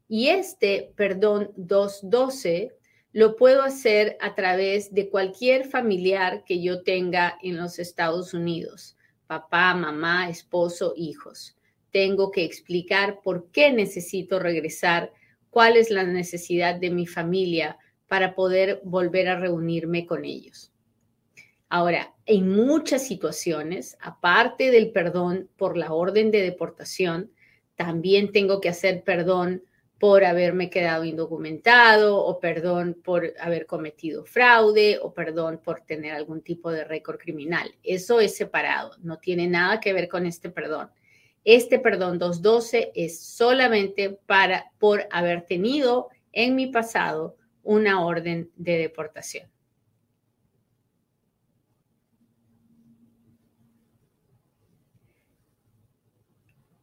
Y 0.08 0.28
este 0.28 0.94
perdón 0.96 1.52
212 1.56 2.76
lo 3.12 3.36
puedo 3.38 3.64
hacer 3.64 4.18
a 4.20 4.36
través 4.36 4.94
de 4.94 5.10
cualquier 5.10 5.66
familiar 5.68 6.44
que 6.44 6.62
yo 6.62 6.84
tenga 6.84 7.38
en 7.42 7.58
los 7.58 7.80
Estados 7.80 8.34
Unidos, 8.34 8.98
papá, 9.26 9.74
mamá, 9.74 10.30
esposo, 10.30 10.94
hijos. 10.98 11.56
Tengo 11.92 12.30
que 12.30 12.44
explicar 12.44 13.22
por 13.24 13.50
qué 13.52 13.72
necesito 13.72 14.38
regresar, 14.38 15.14
cuál 15.50 15.78
es 15.78 15.90
la 15.90 16.04
necesidad 16.04 16.76
de 16.76 16.90
mi 16.92 17.08
familia 17.08 17.80
para 18.08 18.36
poder 18.36 18.82
volver 18.84 19.28
a 19.28 19.40
reunirme 19.40 20.06
con 20.06 20.26
ellos. 20.26 20.72
Ahora, 21.70 22.14
en 22.26 22.50
muchas 22.50 23.08
situaciones, 23.08 23.98
aparte 24.00 24.72
del 24.72 24.92
perdón 24.92 25.50
por 25.58 25.78
la 25.78 25.94
orden 25.94 26.32
de 26.32 26.42
deportación, 26.42 27.32
también 27.76 28.32
tengo 28.32 28.62
que 28.62 28.70
hacer 28.70 29.04
perdón 29.04 29.64
por 30.00 30.26
haberme 30.26 30.70
quedado 30.70 31.06
indocumentado 31.06 32.18
o 32.24 32.40
perdón 32.40 32.98
por 33.04 33.34
haber 33.40 33.66
cometido 33.66 34.26
fraude 34.26 35.00
o 35.02 35.14
perdón 35.14 35.60
por 35.64 35.82
tener 35.82 36.14
algún 36.14 36.42
tipo 36.42 36.72
de 36.72 36.84
récord 36.84 37.18
criminal. 37.18 37.74
Eso 37.82 38.20
es 38.20 38.36
separado, 38.36 38.92
no 39.02 39.18
tiene 39.18 39.48
nada 39.48 39.80
que 39.80 39.94
ver 39.94 40.08
con 40.08 40.26
este 40.26 40.50
perdón. 40.50 40.90
Este 41.44 41.80
perdón 41.80 42.20
212 42.20 42.92
es 42.96 43.20
solamente 43.20 44.10
para 44.10 44.72
por 44.80 45.08
haber 45.12 45.46
tenido 45.46 46.10
en 46.32 46.56
mi 46.56 46.68
pasado 46.68 47.38
una 47.66 48.06
orden 48.06 48.50
de 48.56 48.78
deportación. 48.78 49.50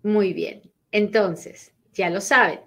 Muy 0.03 0.33
bien, 0.33 0.63
entonces, 0.91 1.73
ya 1.93 2.11
lo 2.11 2.21
saben, 2.21 2.61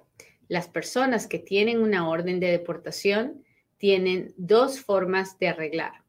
las 0.48 0.68
personas 0.68 1.28
que 1.28 1.38
tienen 1.38 1.82
una 1.82 2.10
orden 2.10 2.40
de 2.40 2.52
deportación 2.52 3.44
tienen 3.78 4.34
dos 4.38 4.80
formas 4.80 5.38
de 5.38 5.50
arreglar. 5.50 6.04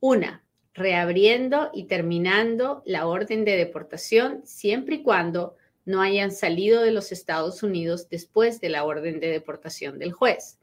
Una, 0.00 0.44
reabriendo 0.74 1.70
y 1.72 1.84
terminando 1.84 2.82
la 2.84 3.06
orden 3.06 3.44
de 3.44 3.56
deportación 3.56 4.42
siempre 4.44 4.96
y 4.96 5.02
cuando 5.02 5.56
no 5.84 6.00
hayan 6.00 6.32
salido 6.32 6.82
de 6.82 6.92
los 6.92 7.12
Estados 7.12 7.62
Unidos 7.62 8.08
después 8.08 8.60
de 8.60 8.70
la 8.70 8.84
orden 8.84 9.20
de 9.20 9.28
deportación 9.28 9.98
del 9.98 10.12
juez. 10.12 10.59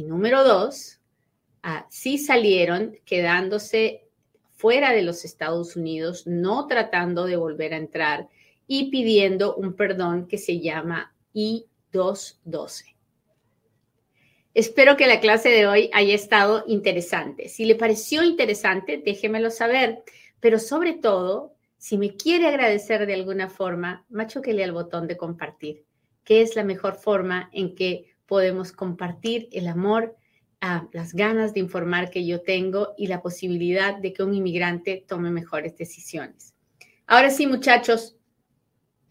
Y 0.00 0.04
número 0.04 0.44
dos, 0.44 0.98
ah, 1.62 1.86
si 1.90 2.16
salieron 2.16 2.96
quedándose 3.04 4.08
fuera 4.50 4.92
de 4.92 5.02
los 5.02 5.26
Estados 5.26 5.76
Unidos, 5.76 6.26
no 6.26 6.66
tratando 6.66 7.26
de 7.26 7.36
volver 7.36 7.74
a 7.74 7.76
entrar 7.76 8.30
y 8.66 8.90
pidiendo 8.90 9.54
un 9.56 9.74
perdón 9.74 10.26
que 10.26 10.38
se 10.38 10.58
llama 10.58 11.14
I-212. 11.34 12.96
Espero 14.54 14.96
que 14.96 15.06
la 15.06 15.20
clase 15.20 15.50
de 15.50 15.66
hoy 15.66 15.90
haya 15.92 16.14
estado 16.14 16.64
interesante. 16.66 17.50
Si 17.50 17.66
le 17.66 17.74
pareció 17.74 18.24
interesante, 18.24 19.02
déjemelo 19.04 19.50
saber, 19.50 20.02
pero 20.40 20.58
sobre 20.58 20.94
todo, 20.94 21.52
si 21.76 21.98
me 21.98 22.16
quiere 22.16 22.46
agradecer 22.46 23.04
de 23.04 23.12
alguna 23.12 23.50
forma, 23.50 24.06
le 24.08 24.64
al 24.64 24.72
botón 24.72 25.06
de 25.06 25.18
compartir, 25.18 25.84
que 26.24 26.40
es 26.40 26.56
la 26.56 26.64
mejor 26.64 26.94
forma 26.94 27.50
en 27.52 27.74
que 27.74 28.09
podemos 28.30 28.70
compartir 28.70 29.48
el 29.50 29.66
amor, 29.66 30.16
a 30.60 30.86
las 30.92 31.14
ganas 31.14 31.52
de 31.52 31.58
informar 31.58 32.10
que 32.10 32.24
yo 32.24 32.42
tengo 32.42 32.94
y 32.96 33.08
la 33.08 33.22
posibilidad 33.22 33.96
de 33.96 34.12
que 34.12 34.22
un 34.22 34.32
inmigrante 34.32 35.04
tome 35.08 35.32
mejores 35.32 35.76
decisiones. 35.76 36.54
Ahora 37.08 37.30
sí, 37.30 37.48
muchachos, 37.48 38.16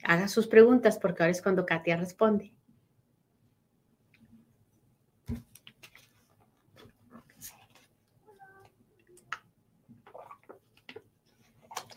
haga 0.05 0.29
sus 0.29 0.47
preguntas 0.47 0.97
porque 0.97 1.21
ahora 1.21 1.31
es 1.31 1.41
cuando 1.41 1.65
Katia 1.65 1.97
responde. 1.97 2.53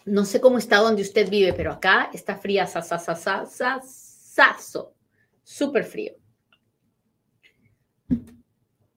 No 0.04 0.24
sé 0.24 0.40
cómo 0.40 0.58
está 0.58 0.78
donde 0.78 1.02
usted 1.02 1.30
vive, 1.30 1.52
pero 1.52 1.70
acá 1.70 2.10
está 2.12 2.36
fría, 2.36 2.66
saso, 2.66 2.96
súper 5.44 5.84
frío. 5.84 6.14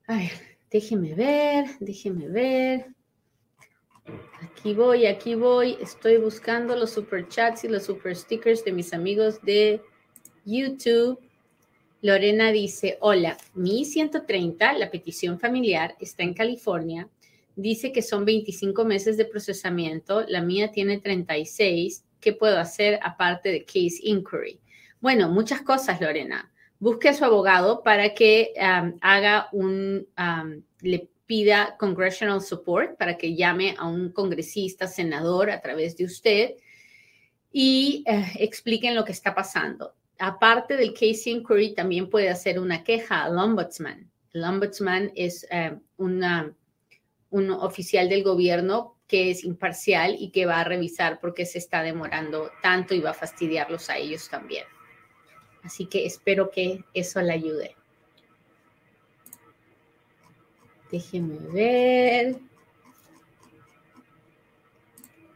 A 0.07 0.17
ver, 0.17 0.31
déjeme 0.71 1.13
ver, 1.13 1.65
déjeme 1.79 2.27
ver. 2.27 2.87
Aquí 4.41 4.73
voy, 4.73 5.05
aquí 5.05 5.35
voy. 5.35 5.77
Estoy 5.81 6.17
buscando 6.17 6.75
los 6.75 6.91
super 6.91 7.27
chats 7.27 7.63
y 7.63 7.67
los 7.67 7.83
super 7.83 8.15
stickers 8.15 8.63
de 8.63 8.71
mis 8.71 8.93
amigos 8.93 9.41
de 9.41 9.81
YouTube. 10.45 11.19
Lorena 12.01 12.51
dice, 12.51 12.97
hola, 13.01 13.37
mi 13.55 13.83
130, 13.83 14.73
la 14.73 14.91
petición 14.91 15.39
familiar, 15.39 15.95
está 15.99 16.23
en 16.23 16.35
California 16.35 17.09
dice 17.55 17.91
que 17.91 18.01
son 18.01 18.25
25 18.25 18.85
meses 18.85 19.17
de 19.17 19.25
procesamiento, 19.25 20.25
la 20.27 20.41
mía 20.41 20.71
tiene 20.71 20.99
36. 20.99 22.05
¿Qué 22.19 22.33
puedo 22.33 22.57
hacer 22.57 22.99
aparte 23.03 23.49
de 23.49 23.63
case 23.63 23.99
inquiry? 24.03 24.59
Bueno, 24.99 25.29
muchas 25.29 25.61
cosas, 25.61 26.01
Lorena. 26.01 26.51
Busque 26.79 27.09
a 27.09 27.13
su 27.13 27.23
abogado 27.23 27.83
para 27.83 28.13
que 28.13 28.53
um, 28.57 28.97
haga 29.01 29.49
un, 29.51 30.07
um, 30.17 30.61
le 30.81 31.09
pida 31.25 31.75
congressional 31.77 32.41
support, 32.41 32.97
para 32.97 33.17
que 33.17 33.35
llame 33.35 33.75
a 33.77 33.87
un 33.87 34.11
congresista, 34.11 34.87
senador 34.87 35.49
a 35.49 35.61
través 35.61 35.97
de 35.97 36.05
usted 36.05 36.55
y 37.51 38.03
uh, 38.07 38.23
expliquen 38.37 38.95
lo 38.95 39.05
que 39.05 39.13
está 39.13 39.33
pasando. 39.33 39.95
Aparte 40.19 40.77
del 40.77 40.93
case 40.93 41.29
inquiry, 41.29 41.73
también 41.73 42.09
puede 42.09 42.29
hacer 42.29 42.59
una 42.59 42.83
queja 42.83 43.23
al 43.23 43.37
ombudsman. 43.37 44.09
El 44.33 44.43
ombudsman 44.43 45.11
es 45.15 45.47
uh, 45.51 45.79
una 45.97 46.53
un 47.35 47.51
oficial 47.51 48.07
del 48.07 48.23
gobierno 48.23 48.95
que 49.07 49.29
es 49.29 49.43
imparcial 49.43 50.15
y 50.17 50.31
que 50.31 50.45
va 50.45 50.61
a 50.61 50.63
revisar 50.63 51.19
por 51.19 51.33
qué 51.33 51.45
se 51.45 51.57
está 51.57 51.83
demorando 51.83 52.49
tanto 52.61 52.95
y 52.95 53.01
va 53.01 53.11
a 53.11 53.13
fastidiarlos 53.13 53.89
a 53.89 53.97
ellos 53.97 54.29
también. 54.29 54.63
Así 55.65 55.87
que 55.87 56.05
espero 56.05 56.51
que 56.51 56.83
eso 56.93 57.19
le 57.21 57.33
ayude. 57.33 57.75
Déjeme 60.91 61.39
ver. 61.51 62.35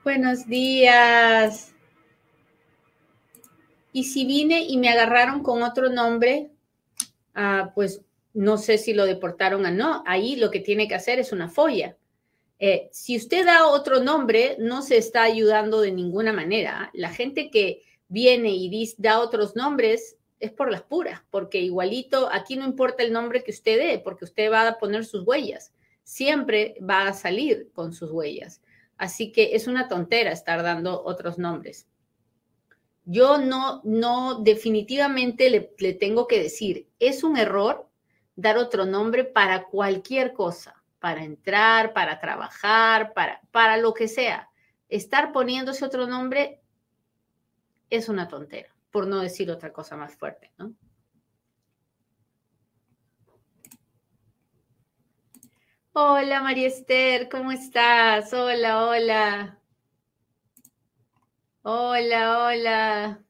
Buenos 0.03 0.45
días. 0.45 1.73
Y 3.91 4.03
si 4.03 4.23
vine 4.25 4.61
y 4.61 4.77
me 4.77 4.89
agarraron 4.89 5.41
con 5.41 5.63
otro 5.63 5.89
nombre, 5.89 6.51
ah, 7.33 7.71
pues 7.73 8.01
no 8.35 8.59
sé 8.59 8.77
si 8.77 8.93
lo 8.93 9.07
deportaron 9.07 9.65
o 9.65 9.71
no. 9.71 10.03
Ahí 10.05 10.35
lo 10.35 10.51
que 10.51 10.59
tiene 10.59 10.87
que 10.87 10.93
hacer 10.93 11.17
es 11.17 11.31
una 11.31 11.49
folla. 11.49 11.97
Eh, 12.59 12.87
si 12.91 13.17
usted 13.17 13.47
da 13.47 13.65
otro 13.65 13.99
nombre, 13.99 14.57
no 14.59 14.83
se 14.83 14.97
está 14.97 15.23
ayudando 15.23 15.81
de 15.81 15.91
ninguna 15.91 16.33
manera. 16.33 16.91
La 16.93 17.09
gente 17.09 17.49
que 17.49 17.81
viene 18.09 18.49
y 18.51 18.93
da 18.99 19.19
otros 19.19 19.55
nombres 19.55 20.17
es 20.39 20.51
por 20.51 20.71
las 20.71 20.81
puras, 20.81 21.21
porque 21.29 21.59
igualito 21.59 22.29
aquí 22.31 22.55
no 22.55 22.65
importa 22.65 23.03
el 23.03 23.11
nombre 23.11 23.43
que 23.43 23.51
usted 23.51 23.77
dé, 23.77 23.99
porque 23.99 24.25
usted 24.25 24.51
va 24.51 24.67
a 24.67 24.77
poner 24.77 25.05
sus 25.05 25.25
huellas. 25.25 25.73
Siempre 26.03 26.75
va 26.81 27.07
a 27.07 27.13
salir 27.13 27.69
con 27.73 27.93
sus 27.93 28.11
huellas. 28.11 28.61
Así 28.97 29.31
que 29.31 29.55
es 29.55 29.67
una 29.67 29.87
tontera 29.87 30.31
estar 30.31 30.63
dando 30.63 31.03
otros 31.03 31.37
nombres. 31.37 31.87
Yo 33.05 33.37
no, 33.37 33.81
no, 33.83 34.41
definitivamente 34.41 35.49
le, 35.49 35.73
le 35.79 35.93
tengo 35.93 36.27
que 36.27 36.41
decir, 36.43 36.87
es 36.99 37.23
un 37.23 37.37
error 37.37 37.89
dar 38.35 38.57
otro 38.57 38.85
nombre 38.85 39.23
para 39.25 39.65
cualquier 39.65 40.33
cosa, 40.33 40.81
para 40.99 41.23
entrar, 41.23 41.93
para 41.93 42.19
trabajar, 42.19 43.13
para, 43.13 43.41
para 43.51 43.77
lo 43.77 43.93
que 43.93 44.07
sea. 44.07 44.49
Estar 44.89 45.31
poniéndose 45.31 45.85
otro 45.85 46.07
nombre 46.07 46.61
es 47.89 48.09
una 48.09 48.27
tontera, 48.27 48.69
por 48.91 49.07
no 49.07 49.19
decir 49.19 49.49
otra 49.51 49.71
cosa 49.71 49.95
más 49.95 50.15
fuerte, 50.15 50.51
¿no? 50.57 50.73
Hola 55.93 56.41
María 56.41 56.67
Esther, 56.67 57.29
¿cómo 57.29 57.51
estás? 57.51 58.33
Hola, 58.33 58.85
hola. 58.85 59.59
Hola, 61.63 62.45
hola 62.45 63.23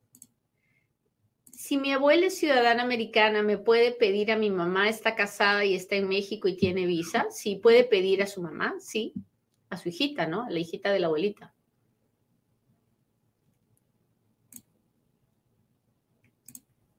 si 1.70 1.78
mi 1.78 1.92
abuela 1.92 2.26
es 2.26 2.38
ciudadana 2.40 2.82
americana, 2.82 3.44
¿me 3.44 3.60
puede 3.60 3.92
pedir 3.92 4.32
a 4.32 4.36
mi 4.36 4.50
mamá, 4.50 4.90
está 4.90 5.14
casada 5.14 5.66
y 5.66 5.76
está 5.76 5.98
en 5.98 6.08
México 6.08 6.48
y 6.48 6.58
tiene 6.58 6.88
visa? 6.88 7.28
Sí, 7.30 7.58
puede 7.58 7.84
pedir 7.84 8.24
a 8.24 8.26
su 8.26 8.42
mamá, 8.42 8.74
sí, 8.80 9.14
a 9.70 9.78
su 9.78 9.90
hijita, 9.90 10.26
¿no? 10.26 10.46
A 10.46 10.50
la 10.50 10.58
hijita 10.58 10.92
de 10.92 11.00
la 11.00 11.06
abuelita. 11.06 11.54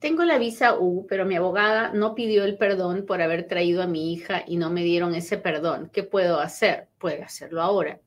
Tengo 0.00 0.24
la 0.24 0.38
visa 0.38 0.78
U, 0.78 1.06
pero 1.06 1.26
mi 1.26 1.36
abogada 1.36 1.92
no 1.92 2.14
pidió 2.14 2.44
el 2.44 2.56
perdón 2.56 3.04
por 3.04 3.20
haber 3.20 3.46
traído 3.46 3.82
a 3.82 3.86
mi 3.86 4.14
hija 4.14 4.42
y 4.46 4.56
no 4.56 4.70
me 4.70 4.82
dieron 4.82 5.14
ese 5.14 5.36
perdón. 5.36 5.90
¿Qué 5.92 6.02
puedo 6.02 6.40
hacer? 6.40 6.88
Puede 6.98 7.22
hacerlo 7.22 7.60
ahora. 7.60 8.00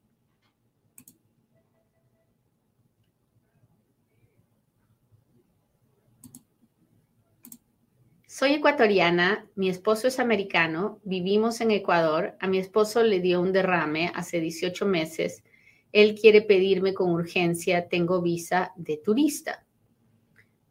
Soy 8.25 8.53
ecuatoriana, 8.53 9.47
mi 9.53 9.69
esposo 9.69 10.07
es 10.07 10.19
americano, 10.19 10.99
vivimos 11.03 11.61
en 11.61 11.69
Ecuador, 11.69 12.35
a 12.39 12.47
mi 12.47 12.57
esposo 12.57 13.03
le 13.03 13.19
dio 13.19 13.39
un 13.39 13.53
derrame 13.53 14.11
hace 14.15 14.39
18 14.39 14.87
meses, 14.87 15.43
él 15.91 16.17
quiere 16.19 16.41
pedirme 16.41 16.95
con 16.95 17.11
urgencia, 17.11 17.87
tengo 17.87 18.23
visa 18.23 18.71
de 18.75 18.97
turista. 18.97 19.63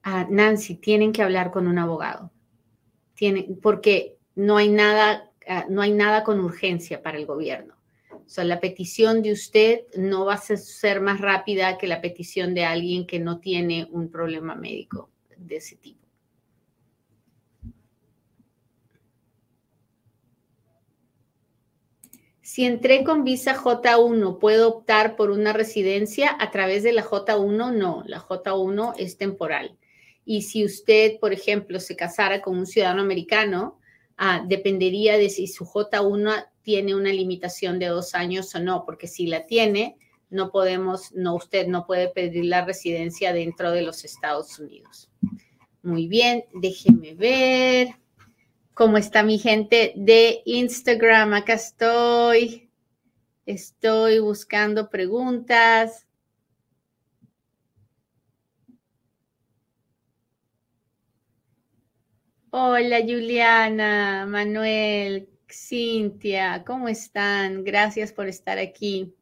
Nancy, 0.04 0.76
tienen 0.76 1.12
que 1.12 1.22
hablar 1.22 1.50
con 1.50 1.66
un 1.66 1.78
abogado, 1.78 2.32
tienen, 3.14 3.58
porque 3.60 4.16
no 4.34 4.56
hay, 4.56 4.68
nada, 4.68 5.30
ah, 5.46 5.66
no 5.68 5.82
hay 5.82 5.92
nada 5.92 6.24
con 6.24 6.40
urgencia 6.40 7.02
para 7.02 7.18
el 7.18 7.26
gobierno. 7.26 7.74
O 8.10 8.28
sea, 8.28 8.44
la 8.44 8.60
petición 8.60 9.22
de 9.22 9.32
usted 9.32 9.80
no 9.96 10.24
va 10.24 10.34
a 10.34 10.38
ser 10.38 11.00
más 11.00 11.20
rápida 11.20 11.76
que 11.78 11.86
la 11.86 12.00
petición 12.00 12.54
de 12.54 12.64
alguien 12.64 13.06
que 13.06 13.18
no 13.18 13.40
tiene 13.40 13.88
un 13.90 14.10
problema 14.10 14.54
médico 14.54 15.10
de 15.36 15.56
ese 15.56 15.76
tipo. 15.76 16.02
Si 22.52 22.66
entré 22.66 23.02
con 23.02 23.24
visa 23.24 23.54
J1, 23.56 24.38
¿puedo 24.38 24.68
optar 24.68 25.16
por 25.16 25.30
una 25.30 25.54
residencia 25.54 26.36
a 26.38 26.50
través 26.50 26.82
de 26.82 26.92
la 26.92 27.02
J1? 27.02 27.72
No, 27.72 28.02
la 28.06 28.20
J1 28.20 28.94
es 28.98 29.16
temporal. 29.16 29.78
Y 30.24 30.42
si 30.42 30.64
usted, 30.64 31.18
por 31.20 31.32
ejemplo, 31.32 31.80
se 31.80 31.96
casara 31.96 32.40
con 32.42 32.58
un 32.58 32.66
ciudadano 32.66 33.02
americano, 33.02 33.78
ah, 34.16 34.44
dependería 34.46 35.18
de 35.18 35.30
si 35.30 35.46
su 35.46 35.64
J1 35.64 36.46
tiene 36.62 36.94
una 36.94 37.12
limitación 37.12 37.78
de 37.78 37.86
dos 37.86 38.14
años 38.14 38.54
o 38.54 38.60
no, 38.60 38.84
porque 38.84 39.08
si 39.08 39.26
la 39.26 39.46
tiene, 39.46 39.96
no 40.30 40.50
podemos, 40.50 41.12
no, 41.12 41.34
usted 41.34 41.66
no 41.66 41.86
puede 41.86 42.08
pedir 42.08 42.46
la 42.46 42.64
residencia 42.64 43.32
dentro 43.32 43.70
de 43.70 43.82
los 43.82 44.04
Estados 44.04 44.58
Unidos. 44.58 45.10
Muy 45.82 46.06
bien, 46.06 46.44
déjeme 46.54 47.14
ver. 47.14 47.88
¿Cómo 48.74 48.96
está 48.96 49.22
mi 49.22 49.38
gente 49.38 49.92
de 49.96 50.40
Instagram? 50.46 51.34
Acá 51.34 51.54
estoy. 51.54 52.70
Estoy 53.44 54.20
buscando 54.20 54.88
preguntas. 54.88 56.06
Hola 62.54 63.00
Juliana, 63.00 64.26
Manuel, 64.26 65.26
Cintia, 65.50 66.62
¿cómo 66.66 66.86
están? 66.88 67.64
Gracias 67.64 68.12
por 68.12 68.28
estar 68.28 68.58
aquí. 68.58 69.14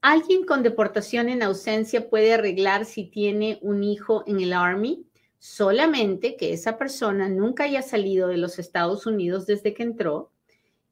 ¿Alguien 0.00 0.46
con 0.46 0.62
deportación 0.62 1.28
en 1.28 1.42
ausencia 1.42 2.08
puede 2.08 2.32
arreglar 2.32 2.86
si 2.86 3.04
tiene 3.04 3.58
un 3.60 3.84
hijo 3.84 4.24
en 4.26 4.40
el 4.40 4.54
Army? 4.54 5.04
Solamente 5.38 6.38
que 6.38 6.54
esa 6.54 6.78
persona 6.78 7.28
nunca 7.28 7.64
haya 7.64 7.82
salido 7.82 8.28
de 8.28 8.38
los 8.38 8.58
Estados 8.58 9.04
Unidos 9.04 9.44
desde 9.44 9.74
que 9.74 9.82
entró 9.82 10.32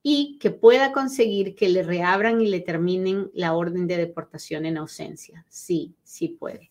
y 0.03 0.37
que 0.41 0.51
pueda 0.51 0.93
conseguir 0.93 1.55
que 1.55 1.71
le 1.71 1.83
reabran 1.83 2.43
y 2.43 2.49
le 2.49 2.61
terminen 2.61 3.31
la 3.33 3.55
orden 3.55 3.87
de 3.87 3.97
deportación 3.97 4.67
en 4.67 4.77
ausencia. 4.77 5.47
Sí, 5.49 5.95
sí 6.05 6.29
puede. 6.29 6.71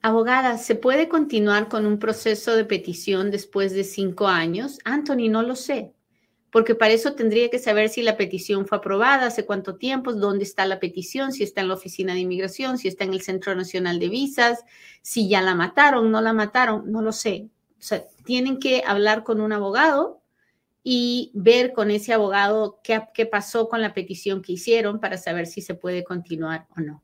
Abogada, 0.00 0.58
¿se 0.58 0.76
puede 0.76 1.08
continuar 1.08 1.68
con 1.68 1.84
un 1.84 1.98
proceso 1.98 2.54
de 2.54 2.64
petición 2.64 3.30
después 3.30 3.72
de 3.72 3.82
cinco 3.84 4.28
años? 4.28 4.78
Anthony, 4.84 5.28
no 5.28 5.42
lo 5.42 5.56
sé, 5.56 5.92
porque 6.50 6.74
para 6.76 6.92
eso 6.92 7.14
tendría 7.14 7.50
que 7.50 7.58
saber 7.58 7.88
si 7.88 8.02
la 8.02 8.16
petición 8.16 8.66
fue 8.66 8.78
aprobada, 8.78 9.26
hace 9.26 9.44
cuánto 9.44 9.76
tiempo, 9.76 10.12
dónde 10.12 10.44
está 10.44 10.66
la 10.66 10.78
petición, 10.78 11.32
si 11.32 11.42
está 11.42 11.62
en 11.62 11.68
la 11.68 11.74
oficina 11.74 12.14
de 12.14 12.20
inmigración, 12.20 12.78
si 12.78 12.86
está 12.86 13.04
en 13.04 13.12
el 13.12 13.22
Centro 13.22 13.54
Nacional 13.54 13.98
de 13.98 14.08
Visas, 14.08 14.64
si 15.02 15.28
ya 15.28 15.42
la 15.42 15.56
mataron, 15.56 16.10
no 16.10 16.20
la 16.20 16.32
mataron, 16.32 16.90
no 16.90 17.02
lo 17.02 17.12
sé. 17.12 17.48
O 17.78 17.82
sea, 17.82 18.04
tienen 18.24 18.58
que 18.58 18.82
hablar 18.86 19.24
con 19.24 19.40
un 19.40 19.52
abogado 19.52 20.22
y 20.82 21.32
ver 21.34 21.72
con 21.72 21.90
ese 21.90 22.12
abogado 22.12 22.80
qué, 22.82 23.26
pasó 23.26 23.68
con 23.68 23.82
la 23.82 23.94
petición 23.94 24.42
que 24.42 24.52
hicieron 24.52 25.00
para 25.00 25.18
saber 25.18 25.46
si 25.46 25.60
se 25.60 25.74
puede 25.74 26.04
continuar 26.04 26.66
o 26.76 26.80
no. 26.80 27.02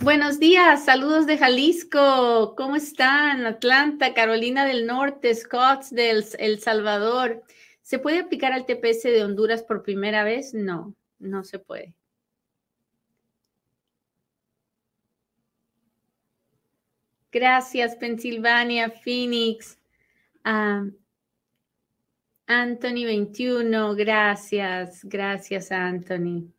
Buenos 0.00 0.38
días, 0.38 0.84
saludos 0.84 1.26
de 1.26 1.36
Jalisco. 1.36 2.54
¿Cómo 2.56 2.76
están? 2.76 3.44
Atlanta, 3.46 4.14
Carolina 4.14 4.64
del 4.64 4.86
Norte, 4.86 5.34
Scottsdale, 5.34 6.24
El 6.38 6.60
Salvador. 6.60 7.42
¿Se 7.82 7.98
puede 7.98 8.20
aplicar 8.20 8.52
al 8.52 8.64
TPS 8.64 9.02
de 9.10 9.24
Honduras 9.24 9.64
por 9.64 9.82
primera 9.82 10.22
vez? 10.22 10.54
No, 10.54 10.94
no 11.18 11.42
se 11.42 11.58
puede. 11.58 11.94
Gracias, 17.32 17.96
Pensilvania, 17.96 18.90
Phoenix. 18.90 19.80
Ah, 20.44 20.84
Anthony 22.46 23.04
21, 23.04 23.96
gracias, 23.96 25.04
gracias, 25.04 25.72
Anthony. 25.72 26.52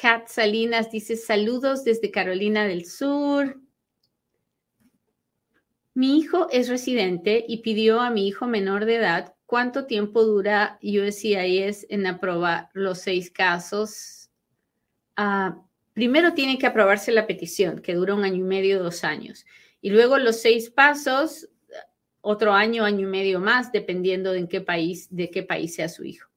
Kat 0.00 0.28
Salinas 0.28 0.92
dice 0.92 1.16
saludos 1.16 1.82
desde 1.82 2.12
Carolina 2.12 2.66
del 2.66 2.86
Sur. 2.86 3.60
Mi 5.92 6.18
hijo 6.18 6.46
es 6.52 6.68
residente 6.68 7.44
y 7.48 7.62
pidió 7.62 8.00
a 8.00 8.10
mi 8.10 8.28
hijo 8.28 8.46
menor 8.46 8.84
de 8.84 8.94
edad 8.94 9.34
cuánto 9.46 9.86
tiempo 9.86 10.22
dura 10.22 10.78
USCIS 10.82 11.86
en 11.90 12.06
aprobar 12.06 12.68
los 12.74 12.98
seis 12.98 13.28
casos. 13.28 14.30
Ah, 15.16 15.60
primero 15.94 16.32
tiene 16.32 16.58
que 16.58 16.68
aprobarse 16.68 17.10
la 17.10 17.26
petición, 17.26 17.80
que 17.80 17.94
dura 17.94 18.14
un 18.14 18.22
año 18.22 18.36
y 18.36 18.48
medio, 18.48 18.80
dos 18.80 19.02
años. 19.02 19.46
Y 19.80 19.90
luego 19.90 20.16
los 20.18 20.40
seis 20.40 20.70
pasos, 20.70 21.48
otro 22.20 22.52
año, 22.52 22.84
año 22.84 23.08
y 23.08 23.10
medio 23.10 23.40
más, 23.40 23.72
dependiendo 23.72 24.30
de 24.30 24.38
en 24.38 24.48
qué 24.48 24.60
país, 24.60 25.08
de 25.10 25.28
qué 25.28 25.42
país 25.42 25.74
sea 25.74 25.88
su 25.88 26.04
hijo. 26.04 26.28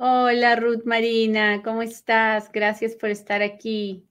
Hola 0.00 0.54
Ruth 0.54 0.84
Marina, 0.84 1.60
¿cómo 1.64 1.82
estás? 1.82 2.52
Gracias 2.52 2.94
por 2.94 3.10
estar 3.10 3.42
aquí. 3.42 4.06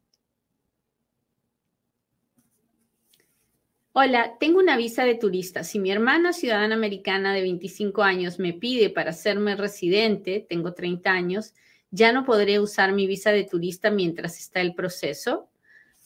Hola, 3.94 4.36
tengo 4.38 4.60
una 4.60 4.76
visa 4.76 5.06
de 5.06 5.16
turista. 5.16 5.64
Si 5.64 5.80
mi 5.80 5.90
hermana 5.90 6.34
ciudadana 6.34 6.76
americana 6.76 7.34
de 7.34 7.42
25 7.42 8.04
años 8.04 8.38
me 8.38 8.52
pide 8.52 8.90
para 8.90 9.12
hacerme 9.12 9.56
residente, 9.56 10.46
tengo 10.50 10.74
30 10.74 11.10
años, 11.10 11.54
ya 11.90 12.12
no 12.12 12.26
podré 12.26 12.60
usar 12.60 12.92
mi 12.92 13.08
visa 13.08 13.32
de 13.32 13.46
turista 13.46 13.90
mientras 13.90 14.38
está 14.40 14.60
el 14.60 14.76
proceso. 14.76 15.48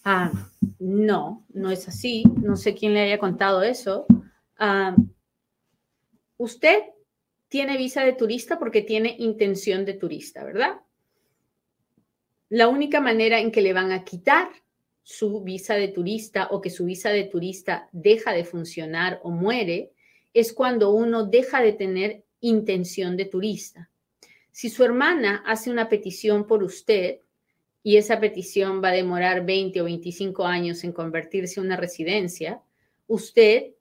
Ah, 0.04 0.32
no, 0.78 1.44
no 1.56 1.72
es 1.72 1.88
así. 1.88 2.24
No 2.40 2.56
sé 2.56 2.76
quién 2.76 2.94
le 2.94 3.02
haya 3.02 3.18
contado 3.18 3.64
eso. 3.64 4.06
Ah, 4.60 4.96
usted 6.38 6.84
tiene 7.52 7.76
visa 7.76 8.06
de 8.06 8.14
turista 8.14 8.58
porque 8.58 8.82
tiene 8.82 9.14
intención 9.20 9.84
de 9.84 9.96
turista, 9.96 10.46
¿verdad? 10.46 10.80
La 12.48 12.70
única 12.70 13.02
manera 13.02 13.42
en 13.42 13.52
que 13.52 13.62
le 13.62 13.74
van 13.74 13.92
a 13.92 14.06
quitar 14.06 14.48
su 15.04 15.42
visa 15.42 15.76
de 15.76 15.90
turista 15.90 16.48
o 16.52 16.62
que 16.62 16.70
su 16.70 16.86
visa 16.86 17.10
de 17.10 17.26
turista 17.26 17.90
deja 17.92 18.32
de 18.32 18.46
funcionar 18.46 19.20
o 19.24 19.32
muere 19.32 19.92
es 20.34 20.54
cuando 20.54 20.92
uno 20.92 21.26
deja 21.26 21.62
de 21.62 21.74
tener 21.74 22.24
intención 22.40 23.18
de 23.18 23.26
turista. 23.26 23.90
Si 24.54 24.70
su 24.70 24.86
hermana 24.86 25.44
hace 25.46 25.70
una 25.70 25.90
petición 25.90 26.48
por 26.48 26.64
usted 26.64 27.20
y 27.84 27.98
esa 27.98 28.22
petición 28.22 28.82
va 28.82 28.90
a 28.90 28.94
demorar 28.94 29.46
20 29.46 29.82
o 29.82 29.84
25 29.84 30.46
años 30.46 30.86
en 30.86 30.94
convertirse 30.94 31.60
en 31.60 31.66
una 31.66 31.76
residencia, 31.76 32.62
usted 33.08 33.74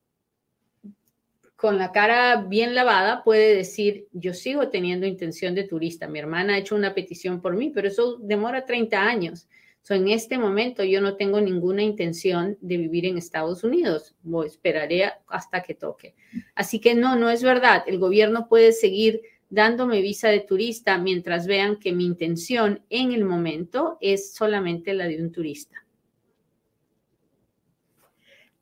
con 1.60 1.76
la 1.76 1.92
cara 1.92 2.36
bien 2.36 2.74
lavada 2.74 3.22
puede 3.22 3.54
decir, 3.54 4.08
yo 4.12 4.32
sigo 4.32 4.70
teniendo 4.70 5.06
intención 5.06 5.54
de 5.54 5.64
turista, 5.64 6.08
mi 6.08 6.18
hermana 6.18 6.54
ha 6.54 6.58
hecho 6.58 6.74
una 6.74 6.94
petición 6.94 7.42
por 7.42 7.54
mí, 7.54 7.68
pero 7.68 7.88
eso 7.88 8.16
demora 8.16 8.64
30 8.64 8.98
años. 8.98 9.46
So, 9.82 9.92
en 9.92 10.08
este 10.08 10.38
momento 10.38 10.84
yo 10.84 11.02
no 11.02 11.16
tengo 11.16 11.38
ninguna 11.38 11.82
intención 11.82 12.56
de 12.62 12.78
vivir 12.78 13.04
en 13.04 13.18
Estados 13.18 13.62
Unidos, 13.62 14.14
o 14.30 14.42
esperaré 14.42 15.12
hasta 15.26 15.62
que 15.62 15.74
toque. 15.74 16.14
Así 16.54 16.80
que 16.80 16.94
no, 16.94 17.16
no 17.16 17.28
es 17.28 17.42
verdad. 17.42 17.84
El 17.86 17.98
gobierno 17.98 18.48
puede 18.48 18.72
seguir 18.72 19.20
dándome 19.50 20.00
visa 20.00 20.28
de 20.28 20.40
turista 20.40 20.96
mientras 20.96 21.46
vean 21.46 21.76
que 21.76 21.92
mi 21.92 22.06
intención 22.06 22.82
en 22.88 23.12
el 23.12 23.24
momento 23.26 23.98
es 24.00 24.34
solamente 24.34 24.94
la 24.94 25.06
de 25.06 25.22
un 25.22 25.30
turista. 25.30 25.84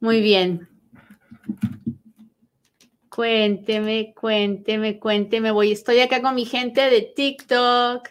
Muy 0.01 0.21
bien. 0.21 0.69
Cuénteme, 3.19 4.15
cuénteme, 4.15 5.01
cuénteme. 5.01 5.51
Voy, 5.51 5.73
estoy 5.73 5.99
acá 5.99 6.23
con 6.23 6.37
mi 6.37 6.45
gente 6.45 6.83
de 6.89 7.03
TikTok. 7.03 8.11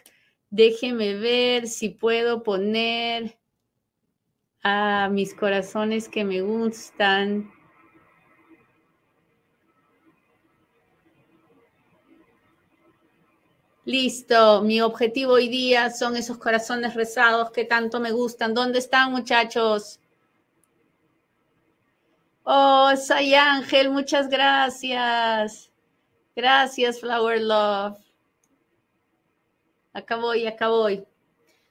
Déjeme 0.50 1.14
ver 1.14 1.66
si 1.66 1.88
puedo 1.88 2.42
poner 2.42 3.38
a 4.62 5.08
mis 5.10 5.34
corazones 5.34 6.10
que 6.10 6.24
me 6.24 6.42
gustan. 6.42 7.50
Listo, 13.86 14.60
mi 14.60 14.82
objetivo 14.82 15.32
hoy 15.32 15.48
día 15.48 15.88
son 15.88 16.16
esos 16.16 16.36
corazones 16.36 16.92
rezados 16.92 17.50
que 17.50 17.64
tanto 17.64 17.98
me 17.98 18.12
gustan. 18.12 18.52
¿Dónde 18.52 18.78
están, 18.80 19.12
muchachos? 19.12 20.00
Oh, 22.50 22.96
soy 22.96 23.34
Ángel, 23.34 23.90
muchas 23.90 24.30
gracias. 24.30 25.70
Gracias, 26.34 26.98
Flower 26.98 27.42
Love. 27.42 27.98
Acá 29.92 30.16
voy, 30.16 30.46
acá 30.46 30.68
voy. 30.68 31.04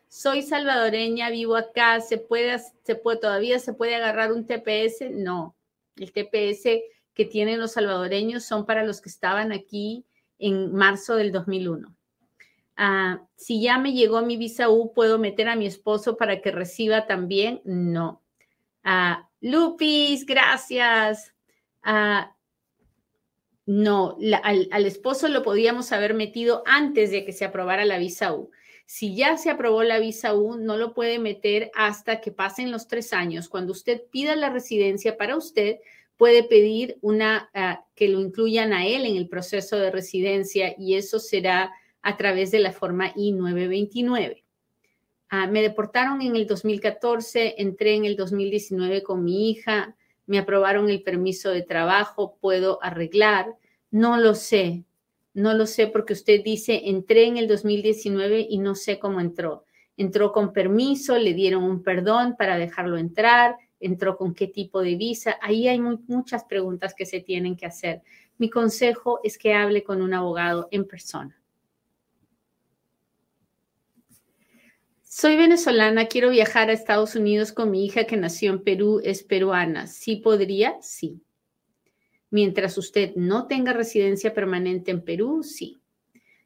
Soy 0.07 0.43
salvadoreña, 0.43 1.31
vivo 1.31 1.55
acá. 1.55 1.99
¿Se 1.99 2.19
puede, 2.19 2.59
se 2.83 2.93
puede, 2.93 3.17
todavía 3.17 3.57
se 3.57 3.73
puede 3.73 3.95
agarrar 3.95 4.31
un 4.31 4.45
TPS? 4.45 5.09
No. 5.09 5.55
El 5.95 6.11
TPS 6.11 6.83
que 7.15 7.25
tienen 7.25 7.59
los 7.59 7.71
salvadoreños 7.71 8.43
son 8.43 8.67
para 8.67 8.83
los 8.83 9.01
que 9.01 9.09
estaban 9.09 9.51
aquí 9.51 10.05
en 10.37 10.75
marzo 10.75 11.15
del 11.15 11.31
2001. 11.31 11.91
Ah, 12.75 13.23
si 13.35 13.63
ya 13.63 13.79
me 13.79 13.93
llegó 13.93 14.21
mi 14.21 14.37
visa 14.37 14.69
U, 14.69 14.93
¿puedo 14.93 15.17
meter 15.17 15.49
a 15.49 15.55
mi 15.55 15.65
esposo 15.65 16.17
para 16.17 16.39
que 16.39 16.51
reciba 16.51 17.07
también? 17.07 17.61
No. 17.65 18.21
Ah, 18.83 19.26
Lupis, 19.41 20.25
gracias. 20.25 21.33
Ah, 21.83 22.35
no, 23.65 24.17
al, 24.43 24.85
esposo 24.85 25.27
lo 25.27 25.43
podíamos 25.43 25.91
haber 25.91 26.13
metido 26.13 26.63
antes 26.65 27.11
de 27.11 27.25
que 27.25 27.33
se 27.33 27.45
aprobara 27.45 27.85
la 27.85 27.97
visa 27.97 28.33
U. 28.33 28.49
Si 28.85 29.15
ya 29.15 29.37
se 29.37 29.49
aprobó 29.49 29.83
la 29.83 29.99
visa 29.99 30.33
U, 30.33 30.55
no 30.55 30.77
lo 30.77 30.93
puede 30.93 31.19
meter 31.19 31.69
hasta 31.75 32.21
que 32.21 32.31
pasen 32.31 32.71
los 32.71 32.87
tres 32.87 33.11
años. 33.11 33.49
Cuando 33.49 33.73
usted 33.73 34.03
pida 34.09 34.37
la 34.37 34.49
residencia 34.49 35.17
para 35.17 35.35
usted, 35.35 35.79
puede 36.15 36.43
pedir 36.43 36.97
una 37.01 37.49
ah, 37.53 37.85
que 37.93 38.07
lo 38.07 38.21
incluyan 38.21 38.71
a 38.71 38.87
él 38.87 39.05
en 39.05 39.17
el 39.17 39.27
proceso 39.27 39.77
de 39.77 39.91
residencia 39.91 40.73
y 40.77 40.95
eso 40.95 41.19
será 41.19 41.73
a 42.01 42.15
través 42.15 42.51
de 42.51 42.59
la 42.59 42.71
forma 42.71 43.11
I-929. 43.15 44.43
Ah, 45.29 45.47
me 45.47 45.61
deportaron 45.61 46.21
en 46.21 46.35
el 46.35 46.47
2014, 46.47 47.55
entré 47.61 47.95
en 47.95 48.05
el 48.05 48.15
2019 48.15 49.03
con 49.03 49.23
mi 49.23 49.49
hija, 49.49 49.95
me 50.25 50.39
aprobaron 50.39 50.89
el 50.89 51.03
permiso 51.03 51.49
de 51.51 51.63
trabajo, 51.63 52.37
puedo 52.39 52.81
arreglar, 52.83 53.55
no 53.91 54.17
lo 54.17 54.35
sé, 54.35 54.83
No 55.33 55.53
lo 55.53 55.67
sé 55.67 55.85
porque 55.85 56.13
usted 56.13 56.43
dice, 56.43 56.81
entré 56.85 57.25
en 57.27 57.37
el 57.37 57.47
2019 57.47 58.47
y 58.49 58.57
no 58.57 58.73
sé 58.73 58.97
cómo 58.97 59.21
entró. 59.21 59.65
Entró 59.95 60.31
con 60.31 60.51
permiso, 60.51 61.15
le 61.17 61.35
dieron 61.35 61.63
un 61.63 61.83
perdón 61.83 62.35
para 62.35 62.57
dejarlo 62.57 62.97
entrar, 62.97 63.55
entró 63.79 64.17
con 64.17 64.33
qué 64.33 64.47
tipo 64.47 64.81
de 64.81 64.95
visa. 64.95 65.37
Ahí 65.41 65.67
hay 65.67 65.79
muchas 65.79 66.43
preguntas 66.45 66.95
que 66.95 67.05
se 67.05 67.19
tienen 67.19 67.55
que 67.55 67.67
hacer. 67.67 68.01
Mi 68.39 68.49
consejo 68.49 69.19
es 69.23 69.37
que 69.37 69.53
hable 69.53 69.83
con 69.83 70.01
un 70.01 70.15
abogado 70.15 70.69
en 70.71 70.87
persona. 70.87 71.39
Soy 75.19 75.35
venezolana, 75.35 76.05
quiero 76.05 76.29
viajar 76.29 76.69
a 76.69 76.73
Estados 76.73 77.15
Unidos 77.15 77.51
con 77.51 77.71
mi 77.71 77.83
hija 77.83 78.03
que 78.03 78.17
nació 78.17 78.51
en 78.51 78.63
Perú, 78.63 79.01
es 79.03 79.23
peruana. 79.23 79.87
¿Sí 79.87 80.17
podría? 80.17 80.77
Sí. 80.79 81.23
Mientras 82.29 82.77
usted 82.77 83.15
no 83.15 83.47
tenga 83.47 83.73
residencia 83.73 84.35
permanente 84.35 84.91
en 84.91 85.01
Perú, 85.01 85.41
sí. 85.41 85.79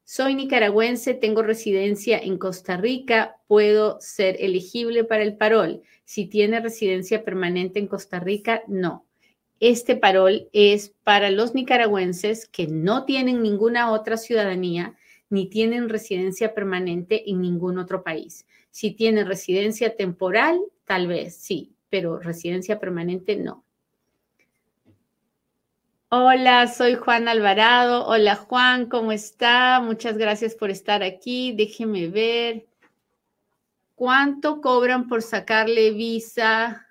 Soy 0.06 0.36
nicaragüense, 0.36 1.14
tengo 1.14 1.44
residencia 1.44 2.18
en 2.18 2.38
Costa 2.38 2.78
Rica, 2.78 3.36
puedo 3.46 4.00
ser 4.00 4.38
elegible 4.40 5.04
para 5.04 5.24
el 5.24 5.36
parol. 5.36 5.82
Si 6.06 6.28
tiene 6.28 6.62
residencia 6.62 7.26
permanente 7.26 7.78
en 7.78 7.88
Costa 7.88 8.22
Rica, 8.22 8.64
no. 8.70 9.06
Este 9.60 9.98
parol 9.98 10.48
es 10.54 10.96
para 11.04 11.30
los 11.30 11.54
nicaragüenses 11.54 12.48
que 12.48 12.68
no 12.68 13.04
tienen 13.04 13.44
ninguna 13.44 13.92
otra 13.92 14.16
ciudadanía 14.16 14.96
ni 15.30 15.50
tienen 15.50 15.90
residencia 15.90 16.54
permanente 16.54 17.30
en 17.30 17.42
ningún 17.42 17.78
otro 17.78 18.02
país. 18.02 18.46
Si 18.72 18.92
tiene 18.92 19.24
residencia 19.24 19.96
temporal, 19.96 20.60
tal 20.86 21.08
vez 21.08 21.36
sí, 21.36 21.76
pero 21.90 22.20
residencia 22.20 22.80
permanente 22.80 23.36
no. 23.36 23.64
Hola, 26.14 26.68
soy 26.68 26.96
Juan 26.96 27.30
Alvarado. 27.30 28.06
Hola 28.06 28.36
Juan, 28.36 28.88
¿cómo 28.88 29.14
está? 29.14 29.80
Muchas 29.80 30.18
gracias 30.18 30.56
por 30.56 30.70
estar 30.70 31.04
aquí. 31.04 31.54
Déjeme 31.54 32.10
ver. 32.10 32.66
¿Cuánto 33.96 34.60
cobran 34.60 35.08
por 35.08 35.22
sacarle 35.22 35.92
visa 35.92 36.88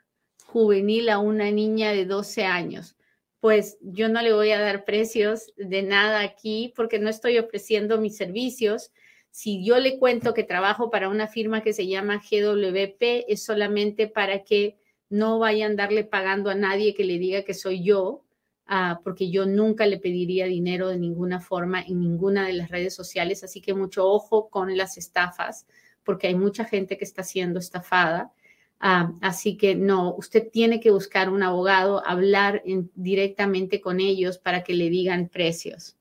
juvenil 0.46 1.10
a 1.10 1.18
una 1.18 1.50
niña 1.50 1.92
de 1.92 2.06
12 2.06 2.44
años? 2.44 2.96
Pues 3.40 3.76
yo 3.82 4.08
no 4.08 4.22
le 4.22 4.32
voy 4.32 4.52
a 4.52 4.60
dar 4.60 4.84
precios 4.84 5.52
de 5.56 5.82
nada 5.82 6.20
aquí 6.20 6.72
porque 6.74 6.98
no 6.98 7.10
estoy 7.10 7.38
ofreciendo 7.38 8.00
mis 8.00 8.16
servicios. 8.16 8.90
Si 9.30 9.64
yo 9.64 9.78
le 9.78 9.98
cuento 9.98 10.34
que 10.34 10.42
trabajo 10.42 10.90
para 10.90 11.08
una 11.08 11.28
firma 11.28 11.62
que 11.62 11.72
se 11.72 11.86
llama 11.86 12.18
GWP, 12.18 13.26
es 13.28 13.44
solamente 13.44 14.08
para 14.08 14.42
que 14.42 14.76
no 15.08 15.38
vayan 15.38 15.72
a 15.72 15.76
darle 15.76 16.04
pagando 16.04 16.50
a 16.50 16.54
nadie 16.54 16.94
que 16.94 17.04
le 17.04 17.18
diga 17.18 17.42
que 17.42 17.54
soy 17.54 17.82
yo, 17.82 18.24
ah, 18.66 19.00
porque 19.04 19.30
yo 19.30 19.46
nunca 19.46 19.86
le 19.86 19.98
pediría 19.98 20.46
dinero 20.46 20.88
de 20.88 20.98
ninguna 20.98 21.40
forma 21.40 21.82
en 21.82 22.00
ninguna 22.00 22.46
de 22.46 22.54
las 22.54 22.70
redes 22.70 22.94
sociales. 22.94 23.44
Así 23.44 23.60
que 23.60 23.74
mucho 23.74 24.08
ojo 24.08 24.50
con 24.50 24.76
las 24.76 24.96
estafas, 24.98 25.66
porque 26.04 26.28
hay 26.28 26.34
mucha 26.34 26.64
gente 26.64 26.96
que 26.98 27.04
está 27.04 27.22
siendo 27.22 27.58
estafada. 27.58 28.32
Ah, 28.80 29.12
así 29.20 29.56
que 29.56 29.74
no, 29.74 30.14
usted 30.14 30.50
tiene 30.50 30.80
que 30.80 30.90
buscar 30.90 31.28
un 31.28 31.42
abogado, 31.42 32.02
hablar 32.06 32.62
directamente 32.94 33.80
con 33.80 34.00
ellos 34.00 34.38
para 34.38 34.64
que 34.64 34.74
le 34.74 34.88
digan 34.90 35.28
precios. 35.28 35.96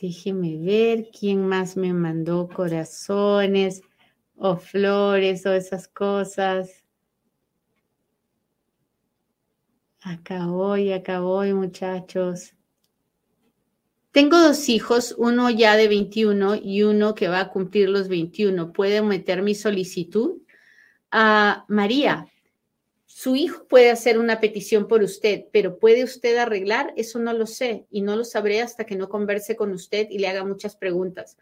Déjeme 0.00 0.56
ver 0.56 1.10
quién 1.10 1.46
más 1.46 1.76
me 1.76 1.92
mandó 1.92 2.48
corazones 2.48 3.82
o 4.36 4.56
flores 4.56 5.44
o 5.44 5.52
esas 5.52 5.88
cosas. 5.88 6.84
Acá 10.00 10.46
voy, 10.46 10.92
acá 10.92 11.20
voy, 11.20 11.52
muchachos. 11.52 12.54
Tengo 14.12 14.40
dos 14.40 14.68
hijos, 14.70 15.14
uno 15.18 15.50
ya 15.50 15.76
de 15.76 15.86
21 15.86 16.56
y 16.56 16.82
uno 16.82 17.14
que 17.14 17.28
va 17.28 17.40
a 17.40 17.50
cumplir 17.50 17.90
los 17.90 18.08
21. 18.08 18.72
¿Puede 18.72 19.02
meter 19.02 19.42
mi 19.42 19.54
solicitud? 19.54 20.40
a 21.12 21.50
ah, 21.50 21.64
María, 21.68 22.26
su 23.12 23.34
hijo 23.34 23.66
puede 23.66 23.90
hacer 23.90 24.20
una 24.20 24.38
petición 24.38 24.86
por 24.86 25.02
usted, 25.02 25.46
pero 25.52 25.80
¿puede 25.80 26.04
usted 26.04 26.36
arreglar? 26.36 26.94
Eso 26.96 27.18
no 27.18 27.32
lo 27.32 27.44
sé 27.44 27.84
y 27.90 28.02
no 28.02 28.14
lo 28.14 28.24
sabré 28.24 28.62
hasta 28.62 28.86
que 28.86 28.94
no 28.94 29.08
converse 29.08 29.56
con 29.56 29.72
usted 29.72 30.06
y 30.10 30.20
le 30.20 30.28
haga 30.28 30.44
muchas 30.44 30.76
preguntas. 30.76 31.36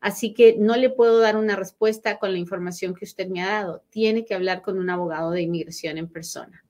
Así 0.00 0.34
que 0.34 0.56
no 0.58 0.76
le 0.76 0.90
puedo 0.90 1.20
dar 1.20 1.36
una 1.36 1.54
respuesta 1.54 2.18
con 2.18 2.32
la 2.32 2.38
información 2.38 2.92
que 2.92 3.04
usted 3.04 3.28
me 3.28 3.40
ha 3.40 3.52
dado. 3.52 3.84
Tiene 3.88 4.24
que 4.24 4.34
hablar 4.34 4.62
con 4.62 4.78
un 4.78 4.90
abogado 4.90 5.30
de 5.30 5.42
inmigración 5.42 5.96
en 5.96 6.08
persona. 6.08 6.64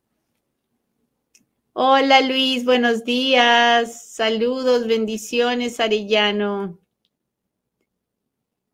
Hola 1.73 2.21
Luis, 2.21 2.67
buenos 2.67 3.05
días. 3.05 4.05
Saludos, 4.05 4.87
bendiciones, 4.87 5.81
Arellano. 5.81 6.79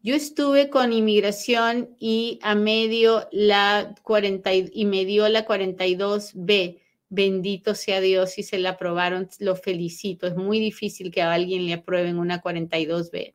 Yo 0.01 0.15
estuve 0.15 0.71
con 0.71 0.93
inmigración 0.93 1.97
y 1.99 2.39
a 2.43 2.55
medio 2.55 3.29
la 3.33 3.95
40 4.03 4.55
y 4.55 4.85
me 4.85 5.05
dio 5.05 5.29
la 5.29 5.45
42B. 5.45 6.81
Bendito 7.11 7.75
sea 7.75 8.01
Dios 8.01 8.39
y 8.39 8.43
se 8.43 8.59
la 8.59 8.71
aprobaron, 8.71 9.29
lo 9.41 9.57
felicito. 9.57 10.27
Es 10.27 10.37
muy 10.37 10.61
difícil 10.61 11.11
que 11.11 11.23
a 11.23 11.33
alguien 11.33 11.67
le 11.67 11.73
aprueben 11.75 12.19
una 12.19 12.41
42B. 12.41 13.35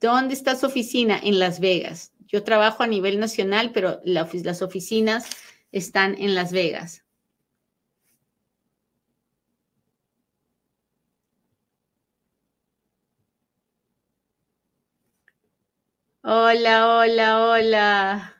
¿Dónde 0.00 0.34
está 0.34 0.56
su 0.56 0.66
oficina? 0.66 1.20
En 1.22 1.38
Las 1.38 1.60
Vegas. 1.60 2.12
Yo 2.26 2.42
trabajo 2.42 2.82
a 2.82 2.88
nivel 2.88 3.20
nacional, 3.20 3.70
pero 3.72 4.00
las 4.04 4.60
oficinas 4.60 5.24
están 5.70 6.16
en 6.18 6.34
Las 6.34 6.52
Vegas. 6.52 7.03
Hola, 16.24 16.88
hola, 16.98 17.28
hola. 17.50 18.34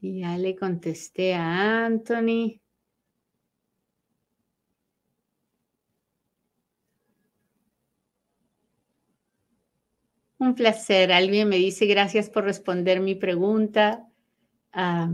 Y 0.00 0.20
ya 0.20 0.38
le 0.38 0.56
contesté 0.56 1.34
a 1.34 1.84
Anthony. 1.84 2.60
Un 10.38 10.54
placer. 10.54 11.12
Alguien 11.12 11.48
me 11.48 11.56
dice 11.56 11.86
gracias 11.86 12.30
por 12.30 12.44
responder 12.44 13.00
mi 13.00 13.14
pregunta. 13.14 14.06
Ah, 14.72 15.12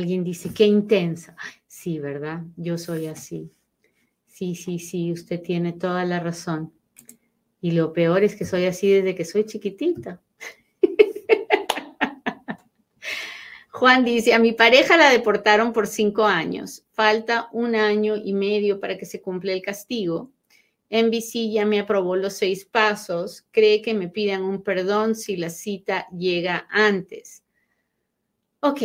Alguien 0.00 0.24
dice, 0.24 0.50
qué 0.54 0.64
intensa. 0.64 1.36
Sí, 1.66 1.98
¿verdad? 1.98 2.40
Yo 2.56 2.78
soy 2.78 3.06
así. 3.06 3.52
Sí, 4.26 4.54
sí, 4.54 4.78
sí, 4.78 5.12
usted 5.12 5.42
tiene 5.42 5.74
toda 5.74 6.06
la 6.06 6.20
razón. 6.20 6.72
Y 7.60 7.72
lo 7.72 7.92
peor 7.92 8.24
es 8.24 8.34
que 8.34 8.46
soy 8.46 8.64
así 8.64 8.90
desde 8.90 9.14
que 9.14 9.26
soy 9.26 9.44
chiquitita. 9.44 10.22
Juan 13.72 14.06
dice, 14.06 14.32
a 14.32 14.38
mi 14.38 14.52
pareja 14.52 14.96
la 14.96 15.10
deportaron 15.10 15.74
por 15.74 15.86
cinco 15.86 16.24
años. 16.24 16.86
Falta 16.92 17.50
un 17.52 17.74
año 17.74 18.16
y 18.16 18.32
medio 18.32 18.80
para 18.80 18.96
que 18.96 19.04
se 19.04 19.20
cumpla 19.20 19.52
el 19.52 19.60
castigo. 19.60 20.30
NBC 20.88 21.52
ya 21.52 21.66
me 21.66 21.78
aprobó 21.78 22.16
los 22.16 22.32
seis 22.32 22.64
pasos. 22.64 23.44
Cree 23.50 23.82
que 23.82 23.92
me 23.92 24.08
pidan 24.08 24.44
un 24.44 24.62
perdón 24.62 25.14
si 25.14 25.36
la 25.36 25.50
cita 25.50 26.08
llega 26.08 26.66
antes. 26.70 27.42
Ok, 28.60 28.80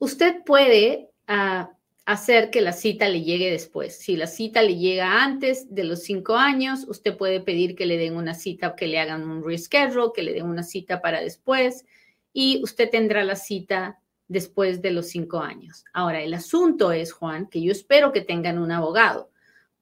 Usted 0.00 0.42
puede 0.46 1.10
ah, 1.26 1.72
hacer 2.06 2.48
que 2.48 2.62
la 2.62 2.72
cita 2.72 3.06
le 3.10 3.22
llegue 3.22 3.50
después. 3.50 3.98
Si 3.98 4.16
la 4.16 4.26
cita 4.26 4.62
le 4.62 4.76
llega 4.76 5.22
antes 5.22 5.72
de 5.74 5.84
los 5.84 6.02
cinco 6.02 6.36
años, 6.36 6.86
usted 6.88 7.18
puede 7.18 7.40
pedir 7.40 7.76
que 7.76 7.84
le 7.84 7.98
den 7.98 8.16
una 8.16 8.32
cita, 8.32 8.74
que 8.74 8.86
le 8.86 8.98
hagan 8.98 9.28
un 9.28 9.44
reschedule, 9.44 10.12
que 10.14 10.22
le 10.22 10.32
den 10.32 10.46
una 10.46 10.62
cita 10.62 11.02
para 11.02 11.20
después 11.20 11.84
y 12.32 12.62
usted 12.64 12.88
tendrá 12.88 13.24
la 13.24 13.36
cita 13.36 14.00
después 14.26 14.80
de 14.80 14.90
los 14.92 15.08
cinco 15.08 15.40
años. 15.40 15.84
Ahora, 15.92 16.22
el 16.22 16.32
asunto 16.32 16.92
es, 16.92 17.12
Juan, 17.12 17.46
que 17.50 17.60
yo 17.60 17.70
espero 17.70 18.10
que 18.10 18.22
tengan 18.22 18.58
un 18.58 18.72
abogado, 18.72 19.30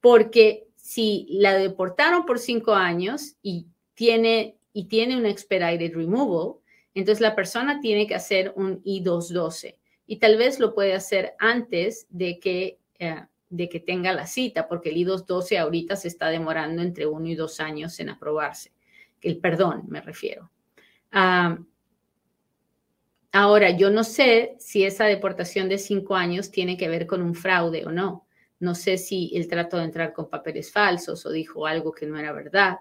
porque 0.01 0.67
si 0.75 1.29
la 1.31 1.55
deportaron 1.55 2.27
por 2.27 2.41
cinco 2.41 2.75
años 2.75 3.37
y 3.41 3.67
tiene, 3.95 4.57
y 4.73 4.87
tiene 4.87 5.17
un 5.17 5.27
expedited 5.27 5.95
removal, 5.95 6.57
entonces 6.93 7.21
la 7.21 7.37
persona 7.37 7.79
tiene 7.81 8.09
que 8.09 8.17
hacer 8.17 8.53
un 8.57 8.81
I-212 8.83 9.77
y 10.11 10.17
tal 10.17 10.39
vez 10.39 10.59
lo 10.59 10.75
puede 10.75 10.95
hacer 10.95 11.35
antes 11.39 12.07
de 12.09 12.41
que, 12.41 12.81
eh, 12.99 13.27
de 13.51 13.69
que 13.69 13.79
tenga 13.79 14.15
la 14.15 14.27
cita, 14.27 14.67
porque 14.67 14.89
el 14.89 14.97
I-212 14.97 15.59
ahorita 15.59 15.97
se 15.97 16.09
está 16.09 16.31
demorando 16.31 16.81
entre 16.81 17.07
uno 17.07 17.29
y 17.29 17.35
dos 17.35 17.61
años 17.61 18.01
en 18.01 18.09
aprobarse. 18.09 18.73
El 19.21 19.39
perdón, 19.39 19.85
me 19.89 20.01
refiero. 20.01 20.51
ahora, 23.33 23.71
yo 23.71 23.91
no 23.91 24.03
sé 24.03 24.57
si 24.59 24.85
esa 24.85 25.05
deportación 25.05 25.69
de 25.69 25.77
cinco 25.77 26.17
años 26.17 26.51
tiene 26.51 26.79
que 26.79 26.89
ver 26.89 27.07
con 27.07 27.21
un 27.21 27.35
fraude 27.35 27.85
o 27.85 27.93
no. 27.93 28.27
No 28.61 28.75
sé 28.75 28.97
si 28.97 29.31
él 29.35 29.47
trató 29.47 29.77
de 29.77 29.85
entrar 29.85 30.15
con 30.15 30.31
papeles 30.31 30.73
falsos 30.73 31.25
o 31.27 31.31
dijo 31.31 31.67
algo 31.67 31.93
que 31.93 32.07
no 32.07 32.19
era 32.19 32.33
verdad. 32.33 32.79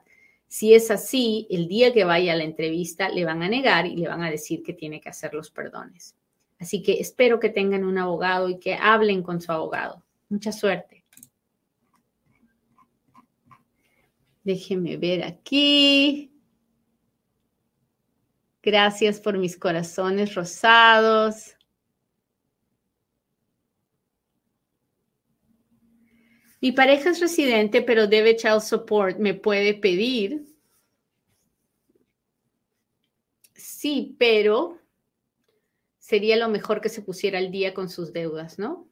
Si 0.47 0.73
es 0.73 0.91
así, 0.91 1.45
el 1.49 1.67
día 1.67 1.91
que 1.91 2.05
vaya 2.05 2.31
a 2.33 2.37
la 2.37 2.45
entrevista 2.45 3.09
le 3.09 3.25
van 3.25 3.43
a 3.43 3.49
negar 3.49 3.85
y 3.85 3.97
le 3.97 4.07
van 4.07 4.23
a 4.23 4.31
decir 4.31 4.63
que 4.63 4.73
tiene 4.73 5.01
que 5.01 5.09
hacer 5.09 5.33
los 5.33 5.51
perdones. 5.51 6.16
Así 6.59 6.81
que 6.81 6.99
espero 6.99 7.39
que 7.39 7.49
tengan 7.49 7.83
un 7.83 7.97
abogado 7.97 8.49
y 8.49 8.59
que 8.59 8.75
hablen 8.75 9.21
con 9.21 9.41
su 9.41 9.51
abogado. 9.51 10.03
Mucha 10.29 10.51
suerte. 10.51 11.03
Déjenme 14.43 14.97
ver 14.97 15.23
aquí. 15.23 16.31
Gracias 18.63 19.19
por 19.19 19.37
mis 19.37 19.57
corazones 19.57 20.35
rosados. 20.35 21.57
Mi 26.59 26.71
pareja 26.71 27.11
es 27.11 27.19
residente, 27.19 27.81
pero 27.81 28.07
debe 28.07 28.35
child 28.35 28.61
support. 28.61 29.19
¿Me 29.19 29.33
puede 29.33 29.73
pedir? 29.73 30.45
Sí, 33.53 34.15
pero 34.17 34.79
sería 36.07 36.37
lo 36.37 36.47
mejor 36.47 36.79
que 36.79 36.87
se 36.87 37.01
pusiera 37.01 37.37
al 37.37 37.51
día 37.51 37.73
con 37.73 37.89
sus 37.89 38.13
deudas, 38.13 38.57
¿no? 38.57 38.87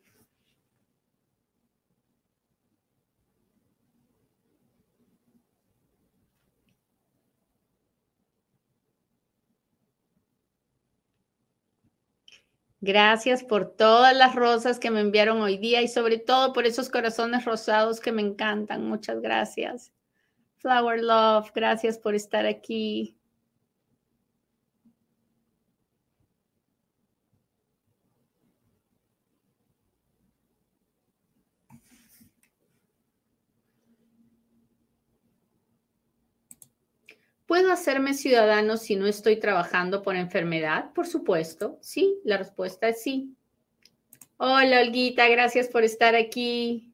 Gracias 12.82 13.46
por 13.46 13.78
todas 13.78 14.14
las 14.14 14.36
rosas 14.36 14.78
que 14.78 14.92
me 14.92 15.00
enviaron 15.00 15.42
hoy 15.42 15.58
día 15.58 15.82
y 15.82 15.88
sobre 15.88 16.18
todo 16.18 16.52
por 16.52 16.66
esos 16.66 16.90
corazones 16.90 17.46
rosados 17.46 18.02
que 18.02 18.12
me 18.12 18.22
encantan. 18.24 18.86
Muchas 18.86 19.22
gracias. 19.22 19.94
Flower 20.58 21.02
Love, 21.02 21.50
gracias 21.56 21.98
por 21.98 22.14
estar 22.14 22.46
aquí. 22.46 23.15
¿Puedo 37.56 37.72
hacerme 37.72 38.14
ciudadano 38.14 38.76
si 38.76 38.98
no 38.98 39.08
estoy 39.08 39.38
trabajando 39.38 40.02
por 40.02 40.18
enfermedad? 40.18 40.92
Por 40.92 41.08
supuesto, 41.08 41.78
sí, 41.80 42.20
la 42.26 42.36
respuesta 42.36 42.90
es 42.90 43.02
sí. 43.02 43.34
Hola, 44.36 44.82
Olguita, 44.82 45.26
gracias 45.30 45.70
por 45.70 45.86
estar 45.86 46.16
aquí. 46.16 46.94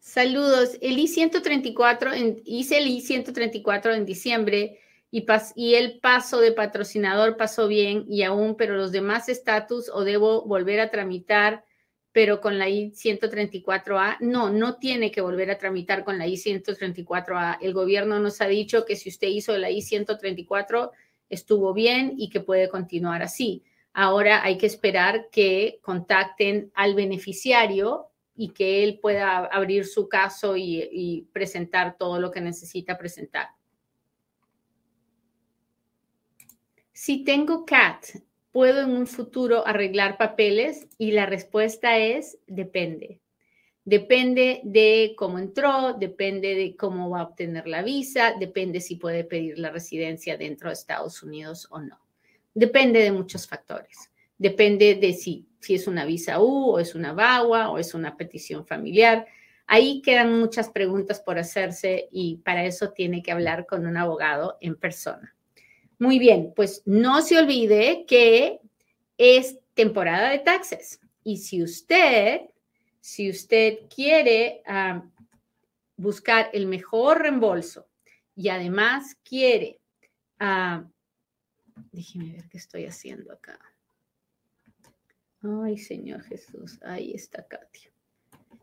Saludos. 0.00 0.76
El 0.82 0.98
I-134, 0.98 2.42
hice 2.44 2.76
el 2.76 2.88
I-134 2.88 3.94
en 3.94 4.04
diciembre 4.04 4.80
y, 5.10 5.24
y, 5.54 5.74
el 5.76 5.98
paso 6.00 6.40
de 6.40 6.52
patrocinador 6.52 7.38
pasó 7.38 7.68
bien 7.68 8.04
y 8.06 8.22
aún, 8.22 8.54
pero 8.54 8.76
los 8.76 8.92
demás 8.92 9.30
estatus 9.30 9.88
o 9.88 10.04
debo 10.04 10.44
volver 10.44 10.80
a 10.80 10.90
tramitar 10.90 11.64
pero 12.12 12.40
con 12.40 12.58
la 12.58 12.68
I-134A, 12.68 14.18
no, 14.20 14.50
no 14.50 14.76
tiene 14.76 15.10
que 15.10 15.20
volver 15.20 15.50
a 15.50 15.58
tramitar 15.58 16.04
con 16.04 16.18
la 16.18 16.26
I-134A. 16.26 17.58
El 17.60 17.72
gobierno 17.72 18.18
nos 18.18 18.40
ha 18.40 18.48
dicho 18.48 18.84
que 18.84 18.96
si 18.96 19.08
usted 19.08 19.28
hizo 19.28 19.56
la 19.56 19.70
I-134, 19.70 20.90
estuvo 21.28 21.72
bien 21.72 22.14
y 22.16 22.28
que 22.28 22.40
puede 22.40 22.68
continuar 22.68 23.22
así. 23.22 23.62
Ahora 23.92 24.44
hay 24.44 24.58
que 24.58 24.66
esperar 24.66 25.28
que 25.30 25.78
contacten 25.82 26.70
al 26.74 26.94
beneficiario 26.94 28.10
y 28.36 28.50
que 28.50 28.82
él 28.84 28.98
pueda 29.00 29.44
abrir 29.46 29.84
su 29.86 30.08
caso 30.08 30.56
y, 30.56 31.28
presentar 31.32 31.96
todo 31.96 32.20
lo 32.20 32.30
que 32.30 32.40
necesita 32.40 32.96
presentar. 32.96 33.48
Si 36.92 37.24
tengo 37.24 37.64
CAT, 37.64 38.06
¿Puedo 38.52 38.80
en 38.82 38.90
un 38.90 39.06
futuro 39.06 39.66
arreglar 39.66 40.16
papeles? 40.16 40.88
Y 40.98 41.12
la 41.12 41.26
respuesta 41.26 41.98
es 41.98 42.38
depende. 42.48 43.20
Depende 43.84 44.60
de 44.64 45.14
cómo 45.16 45.38
entró, 45.38 45.94
depende 45.94 46.54
de 46.54 46.76
cómo 46.76 47.10
va 47.10 47.20
a 47.20 47.24
obtener 47.24 47.66
la 47.66 47.82
visa, 47.82 48.34
depende 48.38 48.80
si 48.80 48.96
puede 48.96 49.24
pedir 49.24 49.58
la 49.58 49.70
residencia 49.70 50.36
dentro 50.36 50.68
de 50.68 50.74
Estados 50.74 51.22
Unidos 51.22 51.66
o 51.70 51.80
no. 51.80 51.98
Depende 52.52 53.00
de 53.00 53.12
muchos 53.12 53.46
factores. 53.46 54.10
Depende 54.36 54.96
de 54.96 55.12
si, 55.12 55.46
si 55.60 55.76
es 55.76 55.86
una 55.86 56.04
visa 56.04 56.40
U 56.40 56.72
o 56.72 56.78
es 56.78 56.94
una 56.94 57.12
VAWA 57.12 57.70
o 57.70 57.78
es 57.78 57.94
una 57.94 58.16
petición 58.16 58.66
familiar. 58.66 59.26
Ahí 59.66 60.02
quedan 60.02 60.38
muchas 60.38 60.68
preguntas 60.70 61.20
por 61.20 61.38
hacerse 61.38 62.08
y 62.10 62.38
para 62.38 62.64
eso 62.64 62.90
tiene 62.90 63.22
que 63.22 63.32
hablar 63.32 63.66
con 63.66 63.86
un 63.86 63.96
abogado 63.96 64.58
en 64.60 64.76
persona. 64.76 65.36
Muy 66.00 66.18
bien, 66.18 66.54
pues 66.56 66.82
no 66.86 67.20
se 67.20 67.38
olvide 67.38 68.06
que 68.08 68.58
es 69.18 69.58
temporada 69.74 70.30
de 70.30 70.38
taxes. 70.38 70.98
Y 71.22 71.36
si 71.36 71.62
usted, 71.62 72.40
si 73.00 73.28
usted 73.28 73.80
quiere 73.94 74.62
buscar 75.98 76.48
el 76.54 76.66
mejor 76.66 77.20
reembolso 77.20 77.86
y 78.34 78.48
además 78.48 79.14
quiere, 79.22 79.78
uh, 80.40 80.88
déjeme 81.92 82.32
ver 82.32 82.48
qué 82.48 82.56
estoy 82.56 82.86
haciendo 82.86 83.34
acá. 83.34 83.60
Ay, 85.42 85.76
Señor 85.76 86.22
Jesús, 86.22 86.78
ahí 86.82 87.12
está 87.12 87.46
Katia. 87.46 87.92